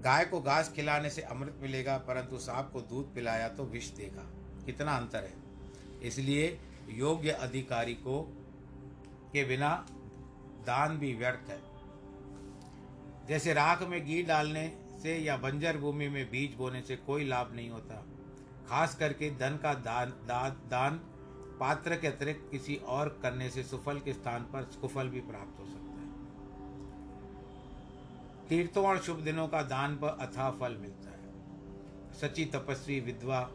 गाय 0.03 0.25
को 0.25 0.41
घास 0.41 0.71
खिलाने 0.71 1.09
से 1.09 1.21
अमृत 1.21 1.59
मिलेगा, 1.61 1.97
परंतु 1.97 2.37
सांप 2.37 2.69
को 2.73 2.81
दूध 2.81 3.13
पिलाया 3.15 3.47
तो 3.49 3.63
विष 3.63 3.89
देगा। 3.89 4.23
कितना 4.65 4.95
अंतर 4.97 5.23
है? 5.23 5.33
इसलिए 6.03 6.59
योग्य 6.89 7.29
अधिकारी 7.29 7.93
को 7.93 8.21
के 9.33 9.43
बिना 9.43 9.69
दान 10.61 10.97
भी 10.97 11.13
व्यर्थ 11.13 11.49
है। 11.49 11.59
जैसे 13.27 13.53
राख 13.53 13.81
में 13.81 14.05
घी 14.05 14.21
डालने 14.23 14.65
से 15.07 15.17
या 15.17 15.37
बंजर 15.37 15.77
भूमि 15.77 16.07
में 16.09 16.31
बीज 16.31 16.53
बोने 16.53 16.81
से 16.81 16.95
कोई 16.95 17.25
लाभ 17.25 17.53
नहीं 17.55 17.69
होता। 17.69 18.05
खास 18.67 18.95
करके 18.95 19.29
धन 19.31 19.57
का 19.57 19.73
दान 19.73 20.09
दान 20.09 20.49
दान, 20.49 20.95
पात्र 21.59 21.95
के 21.95 22.07
अतिरिक्त 22.07 22.47
किसी 22.51 22.75
और 22.75 23.19
करने 23.21 23.49
से 23.49 23.63
सुफल 23.63 23.99
के 23.99 24.13
स्थान 24.13 24.43
पर 24.43 24.63
कुफल 24.81 25.07
भी 25.07 25.21
प्राप्त 25.21 25.59
हो 25.59 25.65
सकता 25.65 26.01
है। 26.01 26.09
तीर्थों 28.49 28.85
और 28.85 28.97
शुभ 28.99 29.19
दिनों 29.19 29.47
का 29.47 29.61
दान 29.61 29.95
पर 29.95 30.07
अथाह 30.07 30.51
फल 30.51 30.77
मिलता 30.77 31.09
है। 31.09 31.33
सची 32.13 32.45
तपस्वी, 32.45 32.99
विधवा, 32.99 33.51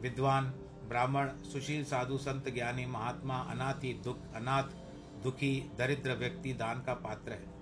विद्वान, 0.00 0.50
ब्राह्मण, 0.88 1.28
सुशील 1.28 1.84
साधु, 1.84 2.18
संत 2.18 2.48
ज्ञानी, 2.48 2.86
महात्मा, 2.86 3.38
अनाथी, 3.38 3.94
दुख, 3.94 4.18
अनाथ, 4.34 4.76
दुखी, 5.22 5.70
दरिद्र 5.78 6.12
व्यक्ति 6.12 6.52
दान 6.52 6.82
का 6.82 6.94
पात्र 6.94 7.32
है। 7.32 7.61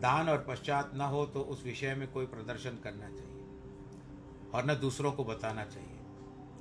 दान 0.00 0.28
और 0.28 0.44
पश्चात 0.48 0.90
न 0.94 1.00
हो 1.12 1.24
तो 1.26 1.40
उस 1.42 1.64
विषय 1.64 1.94
में 1.94 2.06
कोई 2.12 2.26
प्रदर्शन 2.26 2.78
करना 2.84 3.08
चाहिए 3.08 4.50
और 4.54 4.64
न 4.66 4.74
दूसरों 4.80 5.12
को 5.12 5.24
बताना 5.24 5.64
चाहिए, 5.64 5.98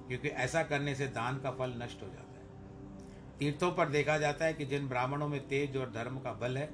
क्योंकि 0.08 0.28
ऐसा 0.40 0.64
करने 0.64 0.96
से 0.96 1.08
दान 1.10 1.38
का 1.38 1.52
फल 1.52 1.74
नष्ट 1.78 2.02
हो 2.04 2.08
जाता 2.08 2.40
है। 2.40 3.38
तीर्थों 3.40 3.72
पर 3.72 3.90
देखा 3.90 4.18
जाता 4.18 4.46
है 4.46 4.54
कि 4.54 4.66
जिन 4.66 4.88
ब्राह्मणों 4.88 5.28
में 5.28 5.40
तेज 5.48 5.78
और 5.78 5.92
धर्म 5.92 6.20
का 6.20 6.34
बल 6.34 6.58
है, 6.58 6.70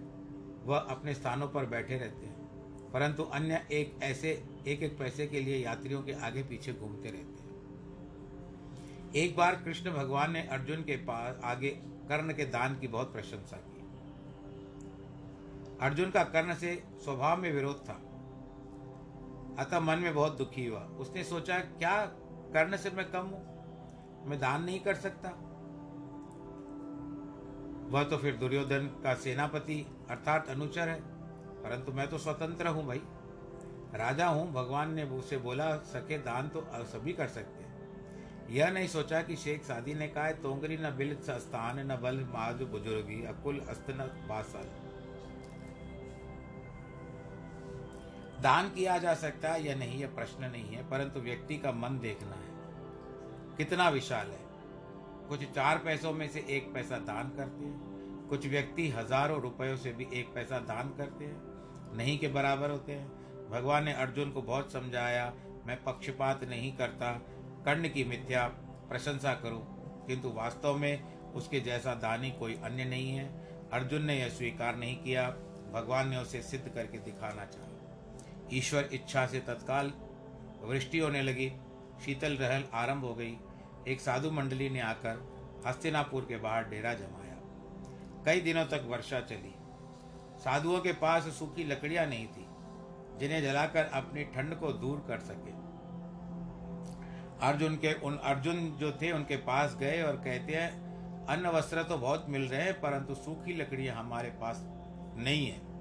वह 0.63 0.77
अपने 0.77 1.13
स्थानों 1.13 1.47
पर 1.47 1.65
बैठे 1.67 1.97
रहते 1.97 2.25
हैं, 2.25 2.91
परंतु 2.91 3.23
अन्य 3.23 3.61
एक 3.71 3.99
ऐसे, 4.03 4.31
एक 4.67 4.83
एक 4.83 4.97
पैसे 4.99 5.27
के 5.27 5.39
लिए 5.41 5.57
यात्रियों 5.57 6.01
के 6.03 6.13
आगे 6.21 6.43
पीछे 6.43 6.73
घूमते 6.73 7.09
रहते 7.09 7.43
हैं। 7.43 7.53
एक 9.15 9.35
बार 9.35 9.55
कृष्ण 9.55 9.91
भगवान 9.91 10.31
ने 10.31 10.41
अर्जुन 10.49 10.81
के 10.83 10.95
पास 11.05 11.39
आगे 11.43 11.69
कर्ण 12.09 12.33
के 12.33 12.45
दान 12.47 12.77
की 12.79 12.87
बहुत 12.87 13.13
प्रशंसा 13.13 13.57
की। 13.57 13.74
अर्जुन 15.81 16.11
का 16.11 16.23
कर्ण 16.23 16.55
से 16.55 16.83
स्वभाव 17.03 17.37
में 17.37 17.53
विरोध 17.53 17.89
था। 17.89 17.93
अतः 19.59 19.79
मन 19.79 19.99
में 19.99 20.13
बहुत 20.13 20.37
दुखी 20.37 20.65
हुआ। 20.65 20.79
उसने 20.79 21.23
सोचा, 21.23 21.59
क्या 21.59 22.05
कर्ण 22.53 22.77
से 22.77 22.89
मैं 22.89 23.11
कम 23.11 23.19
हूँ? 23.19 23.55
मैं 24.25 24.39
दान 24.39 24.63
नहीं 24.63 24.79
कर 24.79 24.95
सकता? 24.95 25.29
वह 27.91 28.03
तो 28.03 28.17
फिर 28.17 28.35
दुर्योधन 28.35 28.87
का 29.03 29.13
सेनापति 29.13 29.87
अर्थात 30.09 30.49
अनुचर 30.49 30.89
है। 30.89 31.01
परंतु 31.63 31.91
मैं 31.91 32.07
तो 32.07 32.17
स्वतंत्र 32.17 32.67
हूँ 32.67 32.85
भाई। 32.85 33.01
राजा 33.95 34.27
हूँ, 34.27 34.53
भगवान 34.53 34.93
ने 34.93 35.03
उसे 35.03 35.37
बोला, 35.37 35.77
सके 35.77 36.17
दान 36.17 36.49
तो 36.49 36.67
सभी 36.73 37.13
कर 37.13 37.27
सकते 37.27 37.63
हैं। 37.63 37.65
यह 38.49 38.69
नहीं 38.69 38.87
सोचा 38.87 39.21
कि 39.21 39.35
शेख 39.35 39.63
सादी 39.63 39.93
ने 39.93 40.07
कहा 40.07 40.31
तोंगरी 40.31 40.77
न 40.77 40.95
बिल 40.97 41.17
स्थान 41.21 41.91
न 41.91 41.95
बल 41.95 42.19
माज 42.19 42.61
बुजुर्गी 42.61 43.25
अकुल 43.25 43.59
अस्त 43.59 43.85
न 43.89 44.25
बासल 44.29 44.84
दान 48.41 48.69
किया 48.69 48.97
जा 48.97 49.13
सकता 49.13 49.49
है 49.49 49.67
या 49.67 49.75
नहीं 49.75 49.99
यह 49.99 50.07
प्रश्न 50.07 50.45
नहीं 50.45 50.69
है, 50.69 50.89
परंतु 50.89 51.19
व्यक्ति 51.19 51.57
का 51.57 51.71
मन 51.71 51.99
देखना 51.99 52.35
है। 52.35 52.55
कितना 53.57 53.89
विशाल 53.89 54.27
है। 54.27 54.39
कुछ 55.29 55.43
चार 55.43 55.77
पैसों 55.77 56.13
में 56.13 56.27
से 56.29 56.45
एक 56.49 56.73
पैसा 56.73 56.97
दान 56.97 57.29
करते 57.29 57.65
हैं। 57.65 58.27
कुछ 58.29 58.47
व्यक्ति 58.47 58.89
हज़ारों 58.89 59.41
रुपयों 59.41 59.77
से 59.77 59.91
भी 59.91 60.07
एक 60.13 60.33
पैसा 60.33 60.59
दान 60.59 60.89
करते 60.89 61.25
हैं। 61.25 61.41
नहीं 61.97 62.19
के 62.19 62.27
बराबर 62.27 62.69
होते 62.69 62.91
हैं। 62.91 63.25
भगवान 63.49 63.83
ने 63.83 63.93
अर्जुन 63.93 64.31
को 64.31 64.41
बहुत 64.41 64.71
समझाया, 64.71 65.33
मैं 65.67 65.83
पक्षपात 65.83 66.43
नहीं 66.43 66.77
करता। 66.77 67.11
कर्ण 67.65 67.89
की 67.89 68.03
मिथ्या 68.03 68.47
प्रशंसा 68.89 69.33
करूँ। 69.33 69.65
किंतु 70.07 70.29
वास्तव 70.29 70.75
में 70.75 71.03
उसके 71.33 71.59
जैसा 71.59 71.93
दानी 71.93 72.31
कोई 72.31 72.55
अन्य 72.55 72.85
नहीं 72.85 73.09
है। 73.09 73.25
अर्जुन 73.73 74.03
ने 74.03 74.19
यह 74.19 74.29
स्वीकार 74.29 74.75
नहीं 74.75 74.95
किया। 74.97 75.29
भगवान 75.73 76.09
ने 76.09 76.17
उसे 76.17 76.41
सिद्ध 76.41 76.69
करके 76.69 76.97
दिखाना 76.97 77.45
चाहा। 77.45 77.74
ईश्वर 78.53 78.89
इच्छा 78.93 79.25
से 79.27 79.39
तत्काल 79.39 79.93
वृष्टि 80.63 80.99
होने 80.99 81.21
लगी। 81.21 81.51
शीतल 82.05 82.33
रहल 82.33 82.63
आरंभ 82.73 83.03
हो 83.05 83.13
गई। 83.15 83.37
एक 83.87 84.01
साधु 84.01 84.31
मंडली 84.31 84.69
ने 84.69 84.79
आकर 84.79 85.23
हस्तिनापुर 85.67 86.25
के 86.29 86.37
बाहर 86.37 86.63
डेरा 86.63 86.93
जमाया। 86.93 87.35
कई 88.25 88.41
दिनों 88.41 88.65
तक 88.65 88.85
वर्षा 88.87 89.19
चली। 89.19 89.53
साधुओं 90.39 90.79
के 90.79 90.93
पास 90.93 91.23
सूखी 91.23 91.63
लकड़ियाँ 91.63 92.05
नहीं 92.05 92.27
थी, 92.27 92.45
जिन्हें 93.19 93.41
जलाकर 93.41 93.85
अपनी 93.85 94.23
ठंड 94.23 94.55
को 94.55 94.71
दूर 94.73 95.05
कर 95.07 95.19
सके। 95.19 95.51
अर्जुन 97.47 97.75
के 97.75 97.93
उन 97.93 98.17
अर्जुन 98.17 98.71
जो 98.71 98.91
थे, 98.91 99.11
उनके 99.11 99.35
पास 99.35 99.75
गए 99.75 100.01
और 100.01 100.15
कहते 100.15 100.53
हैं, 100.53 101.25
अन्न 101.25 101.47
वस्त्र 101.47 101.83
तो 101.83 101.97
बहुत 101.97 102.25
मिल 102.29 102.41
रहे 102.41 102.61
हैं, 102.61 102.81
परंतु 102.81 103.15
सूखी 103.15 103.53
लकड़ियाँ 103.53 103.95
हमारे 103.95 104.29
पास 104.29 104.61
नहीं 105.17 105.47
है। 105.47 105.74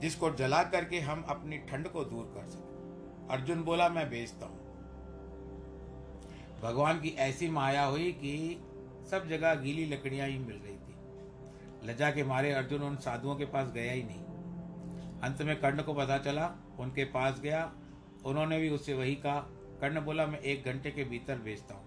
जिसको 0.00 0.30
जला 0.30 0.62
करके 0.62 1.00
हम 1.00 1.22
अपनी 1.22 1.58
ठंड 1.58 1.88
को 1.88 2.04
दूर 2.04 2.24
कर 2.24 2.46
सके। 2.46 2.76
अर्जुन 3.32 3.62
बोला, 3.62 3.88
मैं 3.88 4.10
बेचता 4.10 4.46
हूँ। 4.46 4.66
भगवान 6.62 7.00
की 7.00 7.08
ऐसी 7.08 7.48
माया 7.48 7.84
हुई 7.84 8.12
कि 8.12 8.60
सब 9.10 9.28
जगह 9.28 9.54
गीली 9.54 9.84
लकड़ियाँ 9.84 10.28
ही 10.28 10.38
मिल 10.38 10.56
रही 10.56 10.76
थी। 10.76 10.96
लजा 11.88 12.10
के 12.10 12.24
मारे 12.24 12.52
अर्जुन 12.52 12.82
उन 12.82 12.96
साधुओं 12.96 13.36
के 13.36 13.44
पास 13.44 13.68
गया 13.68 13.92
ही 13.92 14.02
नहीं। 14.02 14.24
अंत 15.20 15.42
में 15.42 15.60
कर्ण 15.60 15.82
को 15.82 15.94
पता 15.94 16.18
चला, 16.18 16.54
उनके 16.78 17.04
पास 17.04 17.40
गया। 17.40 17.72
उन्होंने 18.24 18.60
भी 18.60 18.68
उससे 18.68 18.94
वही 18.94 19.14
कहा। 19.14 19.40
कर्ण 19.80 20.00
बोला, 20.00 20.26
मैं 20.26 20.38
एक 20.38 20.64
घंटे 20.64 20.90
के 20.90 21.04
भीतर 21.04 21.38
भेजता 21.38 21.74
हूँ। 21.74 21.84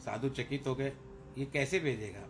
साधु 0.00 0.28
चकित 0.28 0.66
हो 0.66 0.74
गए। 0.74 0.92
ये 1.38 1.44
कैसे 1.44 1.80
भेजेगा 1.80 2.20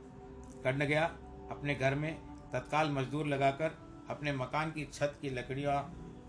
कर्ण 0.63 0.85
गया, 0.85 1.05
अपने 1.51 1.75
घर 1.75 1.95
में 1.95 2.15
तत्काल 2.53 2.91
मजदूर 2.91 3.27
लगाकर 3.27 3.69
अपने 4.13 4.33
मकान 4.33 4.71
की 4.71 4.85
छत 4.93 5.19
की 5.23 5.31
लकड़ियाँ, 5.31 5.83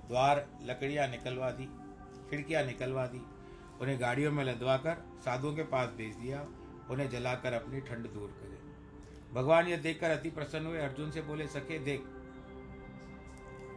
द्वार, 0.07 0.45
लकड़ियाँ 0.63 1.07
निकलवा 1.07 1.51
दी, 1.51 1.65
खिड़कियाँ 2.29 2.63
निकलवा 2.63 3.05
दी, 3.05 3.21
उन्हें 3.81 4.01
गाड़ियों 4.01 4.31
में 4.31 4.43
लदवा 4.43 4.77
कर 4.77 5.03
साधुओं 5.25 5.55
के 5.55 5.63
पास 5.63 5.89
भेज 5.89 6.15
दिया, 6.15 6.45
उन्हें 6.91 7.09
जलाकर 7.09 7.53
अपनी 7.53 7.81
ठंड 7.81 8.07
दूर 8.07 8.29
करे। 8.41 8.61
भगवान 9.33 9.67
यह 9.67 9.77
देखकर 9.77 10.09
अति 10.09 10.29
प्रसन्न 10.29 10.65
हुए, 10.65 10.79
अर्जुन 10.79 11.11
से 11.11 11.21
बोले 11.21 11.47
सके 11.47 11.79
देख, 11.79 12.03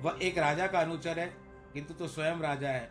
वह 0.02 0.18
एक 0.22 0.38
राजा 0.38 0.66
का 0.66 0.80
अनुचर 0.80 1.18
है, 1.18 1.26
किंतु 1.72 1.94
तो 1.94 2.08
स्वयं 2.08 2.40
राजा 2.40 2.68
है। 2.68 2.90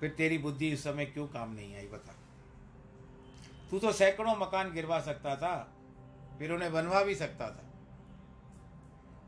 फिर 0.00 0.10
तेरी 0.10 0.38
बुद्धि 0.38 0.68
इस 0.68 0.84
समय 0.84 1.04
क्यों 1.04 1.26
काम 1.26 1.52
नहीं 1.54 1.76
आई, 1.76 1.86
बता। 1.86 2.14
तू 3.70 3.78
तो 3.78 3.92
सैकड़ों 3.92 4.36
मकान 4.36 4.72
गिरवा 4.72 5.00
सकता 5.00 5.36
था, 5.36 5.72
फिर 6.38 6.52
उन्हें 6.52 6.72
बनवा 6.72 7.02
भी 7.02 7.14
सकता 7.14 7.50
था। 7.50 7.70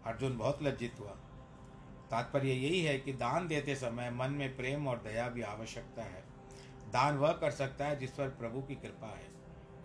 अर्जुन 0.07 0.37
बहुत 0.39 0.63
लज्जित 0.63 0.95
हुआ। 1.01 1.17
तात्पर्य 2.11 2.53
यही 2.53 2.83
है 2.83 2.99
कि 2.99 3.13
दान 3.13 3.49
देते 3.49 3.75
समय 3.75 4.11
मन 4.11 4.31
में 4.31 4.57
प्रेम 4.57 4.89
और 4.89 4.99
दया 4.99 5.29
भी 5.29 5.43
आवश्यकता 5.43 6.03
है। 6.03 6.25
दान 6.93 7.17
वह 7.17 7.33
कर 7.33 7.51
सकता 7.51 7.87
है 7.87 7.97
जिस 7.97 8.11
पर 8.11 8.29
प्रभु 8.29 8.63
की 8.63 8.75
कृपा 8.75 9.07
है। 9.07 9.29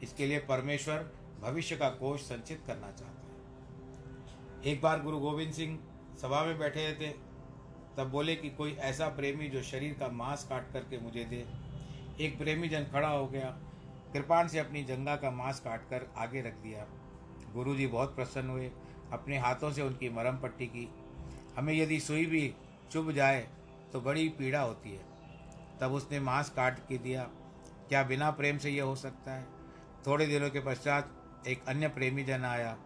इसके 0.03 0.27
लिए 0.27 0.39
परमेश्वर 0.39 1.11
भविष्य 1.41 1.75
का 1.75 1.89
कोष 1.89 2.21
संचित 2.21 2.63
करना 2.67 2.91
चाहता 2.91 3.05
है। 3.05 4.73
एक 4.73 4.81
बार 4.81 5.01
गुरु 5.01 5.19
गोविंद 5.19 5.53
सिंह 5.53 5.79
सभा 6.21 6.43
में 6.43 6.59
बैठे 6.59 6.93
थे, 6.93 7.07
तब 7.97 8.09
बोले 8.11 8.35
कि 8.35 8.49
कोई 8.49 8.71
ऐसा 8.71 9.07
प्रेमी 9.07 9.47
जो 9.47 9.61
शरीर 9.63 9.93
का 9.93 10.07
मांस 10.07 10.43
काट 10.43 10.71
करके 10.73 10.97
मुझे 10.97 11.25
दे। 11.25 11.45
एक 12.23 12.37
प्रेमी 12.37 12.69
जन 12.69 12.83
खड़ा 12.83 13.07
हो 13.07 13.27
गया, 13.27 13.49
कृपाण 14.13 14.47
से 14.47 14.59
अपनी 14.59 14.83
जंगा 14.83 15.15
का 15.15 15.31
मांस 15.31 15.59
काट 15.59 15.89
कर 15.89 16.13
आगे 16.17 16.41
रख 16.41 16.53
दिया। 16.53 16.87
गुरु 17.53 17.75
जी 17.75 17.87
बहुत 17.87 18.15
प्रसन्न 18.15 18.49
हुए 18.49 18.71
अपने 19.13 19.37
हाथों 19.37 19.71
से 19.71 19.81
उनकी 19.81 20.09
मरम 20.09 20.37
पट्टी 20.37 20.67
की। 20.67 20.89
हमें 21.57 21.73
यदि 21.73 21.99
सुई 21.99 22.25
भी 22.25 22.53
चुभ 22.91 23.11
जाए 23.11 23.47
तो 23.93 24.01
बड़ी 24.01 24.29
पीड़ा 24.29 24.61
होती 24.61 24.91
है। 24.91 25.05
तब 25.81 25.91
उसने 25.91 26.19
मांस 26.19 26.49
काट 26.49 26.79
के 26.87 26.97
दिया। 26.97 27.23
क्या 27.89 28.03
बिना 28.03 28.31
प्रेम 28.31 28.57
से 28.57 28.69
यह 28.69 28.83
हो 28.83 28.95
सकता 28.95 29.31
है? 29.31 29.47
थोड़े 30.07 30.25
दिनों 30.25 30.49
के 30.49 30.59
पश्चात 30.59 31.11
एक 31.47 31.65
अन्य 31.65 31.87
प्रेमी 31.87 32.23
जन 32.23 32.43
आया, 32.45 32.77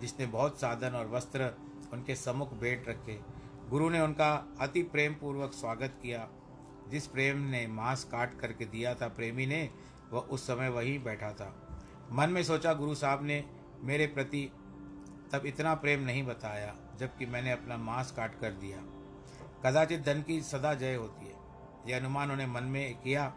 जिसने 0.00 0.26
बहुत 0.26 0.60
साधन 0.60 0.88
और 0.88 1.08
वस्त्र 1.08 1.54
उनके 1.92 2.14
सम्मुख 2.14 2.52
भेंट 2.54 2.88
रखे। 2.88 3.20
गुरु 3.68 3.90
ने 3.90 4.00
उनका 4.00 4.56
अति 4.60 4.82
प्रेम 4.82 5.14
पूर्वक 5.14 5.52
स्वागत 5.52 5.94
किया। 6.02 6.28
जिस 6.88 7.06
प्रेम 7.06 7.38
ने 7.38 7.66
मांस 7.66 8.04
काट 8.04 8.40
करके 8.40 8.64
दिया 8.64 8.94
था 8.94 9.08
प्रेमी 9.08 9.46
ने, 9.46 9.70
वह 10.12 10.20
उस 10.20 10.46
समय 10.46 10.68
वहीं 10.68 11.02
बैठा 11.02 11.32
था। 11.32 11.78
मन 12.12 12.30
में 12.30 12.42
सोचा, 12.42 12.72
गुरु 12.74 12.94
साहब 12.94 13.24
ने 13.24 13.44
मेरे 13.80 14.06
प्रति 14.06 14.50
तब 15.32 15.46
इतना 15.46 15.74
प्रेम 15.74 16.00
नहीं 16.00 16.22
बताया, 16.22 16.76
जबकि 16.96 17.26
मैंने 17.26 17.50
अपना 17.50 17.76
मांस 17.76 18.10
काट 18.10 18.40
कर 18.40 18.50
दिया। 18.52 18.78
कदाचित 19.64 20.02
धन 20.02 20.22
की 20.22 20.42
सदा 20.42 20.74
जय 20.74 20.94
होती 20.94 21.26
है। 21.26 21.34
यह 21.86 21.96
अनुमान 21.96 22.30
उन्हें 22.30 22.46
मन 22.46 22.62
में 22.62 22.98
किया। 23.00 23.34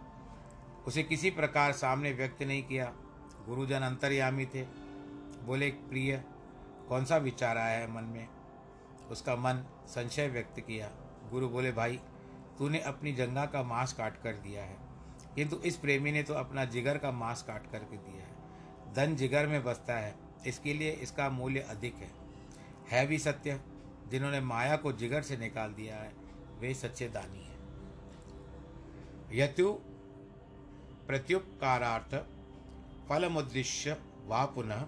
उसे 0.88 1.04
किसी 1.04 1.32
प्रकार 1.32 1.72
सामने 1.72 2.12
व्यक्त 2.12 2.44
नहीं 2.44 2.64
किया। 2.64 2.94
गुरुजन 3.46 3.80
अंतर्यामी 3.80 4.46
थे। 4.46 4.64
बोले, 5.44 5.70
प्रिय, 5.72 6.24
कौन 6.90 7.06
सा 7.06 7.18
विचार 7.18 7.58
आया 7.58 7.80
है 7.80 7.92
मन 7.92 8.04
में? 8.04 8.28
उसका 9.12 9.36
मन 9.36 9.86
संशय 9.88 10.28
व्यक्त 10.28 10.60
किया। 10.60 10.92
गुरु 11.32 11.50
बोले, 11.50 11.72
भाई, 11.72 12.00
तूने 12.58 12.80
अपनी 12.80 13.14
जंगा 13.14 13.46
का 13.46 13.64
मांस 13.64 13.94
काट 13.94 14.22
कर 14.22 14.34
दिया 14.34 14.64
है। 14.64 14.78
किंतु 15.36 15.56
इस 15.56 15.78
प्रेमी 15.78 16.12
ने 16.12 16.24
तो 16.24 16.34
अपना 16.34 16.66
जिगर 16.66 16.98
का 16.98 17.12
मांस 17.12 17.42
काट 17.42 17.72
करके 17.72 17.98
दिया 17.98 18.24
है। 18.24 18.36
धन 18.94 19.16
जिगर 19.16 19.48
में 19.48 19.64
बसता 19.64 19.94
है। 19.94 20.23
इसके 20.48 20.74
लिए 20.74 20.92
इसका 20.92 21.30
मूल्य 21.30 21.60
अधिक 21.60 21.96
है। 21.96 22.12
है 22.92 23.08
भी 23.08 23.20
सत्य, 23.20 23.60
जिन्होंने 24.12 24.42
माया 24.42 24.76
को 24.76 24.92
जिगर 24.94 25.22
से 25.22 25.38
निकाल 25.38 25.74
दिया 25.74 25.96
है, 25.96 26.12
वे 26.60 26.74
सच्चे 26.74 27.08
दानी 27.10 27.44
हैं। 27.44 27.54
यतु 29.34 29.72
प्रत्युपकारार्थ 31.08 32.16
फलमुद्दिश्य 33.10 33.98
वा 34.26 34.46
पुनः 34.46 34.82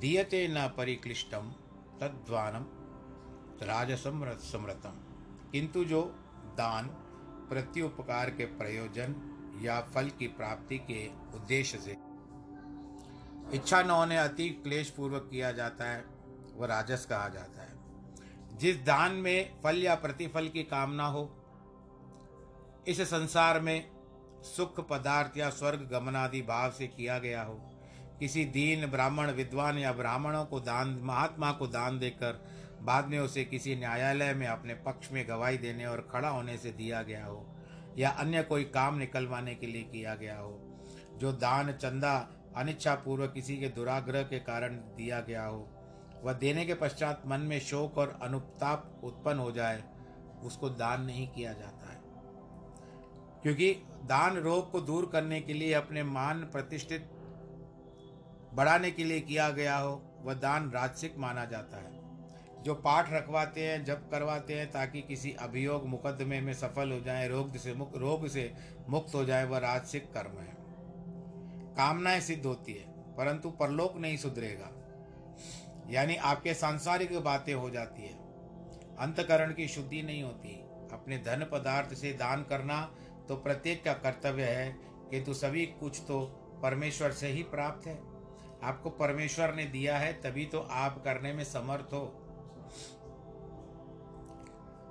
दीयते 0.00 0.46
न 0.48 0.66
परिक्लिष्टम 0.76 1.52
तद्वानम 2.00 2.64
राजसम 3.62 4.24
समृतम 4.52 5.00
किंतु 5.52 5.84
जो 5.84 6.02
दान 6.58 6.86
प्रत्युपकार 7.50 8.30
के 8.30 8.44
प्रयोजन 8.44 9.14
या 9.62 9.80
फल 9.80 10.08
की 10.08 10.26
प्राप्ति 10.28 10.78
के 10.78 11.06
उद्देश्य 11.34 11.78
से 11.78 11.94
इच्छा 13.54 13.82
न 13.82 13.90
होने 13.90 14.16
अति 14.16 14.48
क्लेश 14.64 14.90
पूर्वक 14.90 15.28
किया 15.30 15.50
जाता 15.52 15.84
है, 15.84 16.04
वह 16.56 16.66
राजस 16.66 17.06
कहा 17.10 17.28
जाता 17.28 17.62
है। 17.62 18.58
जिस 18.58 18.84
दान 18.84 19.12
में 19.12 19.60
फल 19.62 19.76
या 19.76 19.94
प्रतिफल 19.94 20.48
की 20.48 20.62
कामना 20.62 21.06
हो, 21.06 21.22
इस 22.88 23.00
संसार 23.00 23.60
में 23.60 23.90
सुख 24.46 24.80
पदार्थ 24.88 25.38
या 25.38 25.50
स्वर्ग 25.50 25.88
गमनादि 25.92 26.42
भाव 26.42 26.70
से 26.70 26.86
किया 26.86 27.18
गया 27.18 27.42
हो, 27.42 27.54
किसी 28.20 28.44
दीन, 28.44 28.86
ब्राह्मण, 28.86 29.30
विद्वान 29.30 29.78
या 29.78 29.92
ब्राह्मणों 29.92 30.44
को 30.44 30.60
दान, 30.60 30.98
महात्मा 31.02 31.52
को 31.52 31.66
दान 31.66 31.98
देकर 31.98 32.44
बाद 32.82 33.08
में 33.08 33.18
उसे 33.18 33.44
किसी 33.44 33.76
न्यायालय 33.76 34.34
में 34.34 34.46
अपने 34.46 34.74
पक्ष 34.74 35.12
में 35.12 35.24
गवाही 35.28 35.58
देने 35.58 35.86
और 35.86 36.08
खड़ा 36.12 36.28
होने 36.28 36.56
से 36.58 36.70
दिया 36.70 37.02
गया 37.02 37.24
हो, 37.26 37.46
या 37.98 38.10
अन्य 38.10 38.42
कोई 38.42 38.64
काम 38.64 38.98
निकलवाने 38.98 39.54
के 39.54 39.66
लिए 39.66 39.82
किया 39.82 40.14
गया 40.14 40.38
हो, 40.38 40.58
जो 41.16 41.32
दान, 41.32 41.72
चंदा 41.72 42.18
अनिच्छा 42.58 42.94
पूर्वक 42.94 43.32
किसी 43.32 43.56
के 43.56 43.68
दुराग्रह 43.68 44.22
के 44.22 44.38
कारण 44.38 44.76
दिया 44.76 45.20
गया 45.20 45.44
हो। 45.44 45.68
वह 46.22 46.32
देने 46.32 46.66
के 46.66 46.74
पश्चात 46.74 47.22
मन 47.26 47.40
में 47.40 47.60
शोक 47.60 47.98
और 47.98 48.18
अनुताप 48.22 49.00
उत्पन्न 49.04 49.38
हो 49.38 49.52
जाए, 49.52 49.84
उसको 50.42 50.68
दान 50.68 51.02
नहीं 51.02 51.28
किया 51.28 51.52
जाता 51.52 51.92
है। 51.92 52.00
क्योंकि 53.42 53.74
दान 54.04 54.36
रोग 54.36 54.72
को 54.72 54.80
दूर 54.80 55.06
करने 55.06 55.40
के 55.40 55.52
लिए, 55.52 55.72
अपने 55.72 56.02
मान 56.02 56.40
प्रतिष्ठित 56.40 57.10
बढ़ाने 58.54 58.90
के 58.90 59.04
लिए 59.04 59.20
किया 59.20 59.50
गया 59.50 59.76
हो, 59.76 60.20
वह 60.22 60.34
दान 60.34 60.70
राजसिक 60.70 61.18
माना 61.18 61.44
जाता 61.44 61.76
है। 61.76 61.98
जो 62.62 62.74
पाठ 62.74 63.12
रखवाते 63.12 63.68
हैं 63.68 63.84
जब 63.84 64.10
करवाते 64.10 64.54
हैं, 64.54 64.70
ताकि 64.70 65.02
किसी 65.02 65.32
अभियोग 65.32 65.86
मुकदमे 65.86 66.40
में 66.40 66.52
सफल 66.52 66.92
हो 66.92 67.00
जाए, 67.00 67.28
रोग 67.28 67.56
से 67.56 67.74
मुक्त 67.74 67.96
रोग 67.96 68.28
से 68.28 68.54
मुक्त 68.88 69.14
हो 69.14 69.24
जाए, 69.24 69.44
वह 69.44 69.58
राजसिक 69.58 70.12
कर्म 70.12 70.38
है। 70.38 70.57
कामनाएँ 71.78 72.20
सिद्ध 72.20 72.44
होती 72.46 72.72
है, 72.72 72.86
परंतु 73.16 73.50
परलोक 73.50 73.96
नहीं 73.96 74.16
सुधरेगा। 74.16 74.70
यानी 75.90 76.16
आपके 76.16 76.54
सांसारिक 76.54 77.18
बातें 77.18 77.52
हो 77.54 77.70
जाती 77.70 78.02
है। 78.02 78.14
अंतकरण 78.98 79.52
की 79.52 79.68
शुद्धि 79.68 80.02
नहीं 80.02 80.22
होती। 80.22 80.54
अपने 80.92 81.18
धन 81.18 81.46
पदार्थ 81.52 81.94
से 81.94 82.12
दान 82.12 82.42
करना 82.42 82.80
तो 83.28 83.36
प्रत्येक 83.36 83.84
का 83.84 83.92
कर्तव्य 83.94 84.44
है, 84.44 84.76
किंतु 85.10 85.34
सभी 85.34 85.64
कुछ 85.80 86.00
तो 86.08 86.20
परमेश्वर 86.62 87.12
से 87.12 87.28
ही 87.28 87.42
प्राप्त 87.42 87.86
है। 87.86 87.96
आपको 88.62 88.90
परमेश्वर 88.90 89.54
ने 89.54 89.64
दिया 89.66 89.98
है, 89.98 90.12
तभी 90.12 90.44
तो 90.44 90.60
आप 90.60 91.02
करने 91.04 91.32
में 91.32 91.44
समर्थ 91.44 91.92
हो। 91.92 92.04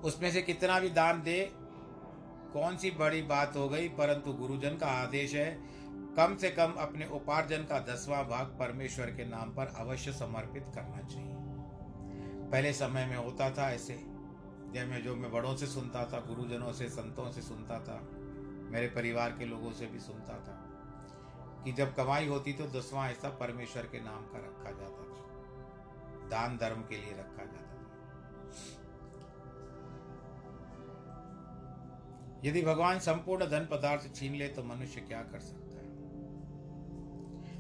उसमें 0.03 0.31
से 0.31 0.41
कितना 0.41 0.79
भी 0.79 0.89
दान 0.89 1.21
दे, 1.21 1.39
कौन 2.53 2.77
सी 2.77 2.91
बड़ी 2.91 3.21
बात 3.21 3.55
हो 3.55 3.67
गई, 3.69 3.87
परंतु 3.89 4.33
गुरुजन 4.33 4.77
का 4.77 4.87
आदेश 4.97 5.33
है 5.35 5.49
कम 6.17 6.35
से 6.35 6.49
कम 6.49 6.71
अपने 6.71 7.05
उपार्जन 7.05 7.57
का 7.57 7.79
दसवां 7.79 8.23
भाग 8.23 8.45
परमेश्वर 8.45 9.05
के 9.05 9.25
नाम 9.25 9.49
पर 9.49 9.67
अवश्य 9.67 10.13
समर्पित 10.13 10.65
करना 10.75 11.01
चाहिए। 11.07 11.35
पहले 12.51 12.73
समय 12.73 13.05
में 13.05 13.15
होता 13.15 13.49
था 13.49 13.71
ऐसे, 13.71 13.93
जब 14.73 14.87
मैं, 14.87 15.03
जो 15.03 15.15
मैं 15.15 15.31
बड़ों 15.31 15.55
से 15.55 15.67
सुनता 15.67 16.05
था, 16.05 16.19
गुरुजनों 16.19 16.73
से, 16.73 16.89
संतों 16.89 17.31
से 17.31 17.41
सुनता 17.41 17.79
था, 17.79 17.99
मेरे 18.71 18.87
परिवार 18.87 19.29
के 19.31 19.45
लोगों 19.45 19.71
से 19.71 19.85
भी 19.85 19.99
सुनता 19.99 20.33
था, 20.33 20.63
कि 21.63 21.71
जब 21.71 21.95
कमाई 21.95 22.27
होती 22.27 22.53
तो 22.53 22.67
दसवां 22.79 23.09
हिस्सा 23.09 23.29
परमेश्वर 23.29 23.83
के 23.83 24.01
नाम 24.01 24.21
का 24.25 24.37
रखा 24.37 24.71
जाता 24.71 25.03
था। 25.03 25.17
दान 26.29 26.57
धर्म 26.57 26.81
के 26.81 26.97
लिए 26.97 27.11
रखा 27.11 27.45
जाता 27.45 27.61
था। 27.61 27.67
यदि 32.43 32.61
भगवान 32.61 32.99
संपूर्ण 32.99 33.45
धन 33.45 33.67
पदार्थ 33.71 34.15
छीन 34.15 34.35
ले 34.35 34.47
तो 34.47 34.63
मनुष्य 34.63 35.01
क्या 35.01 35.21
कर 35.21 35.39
सकता 35.39 35.66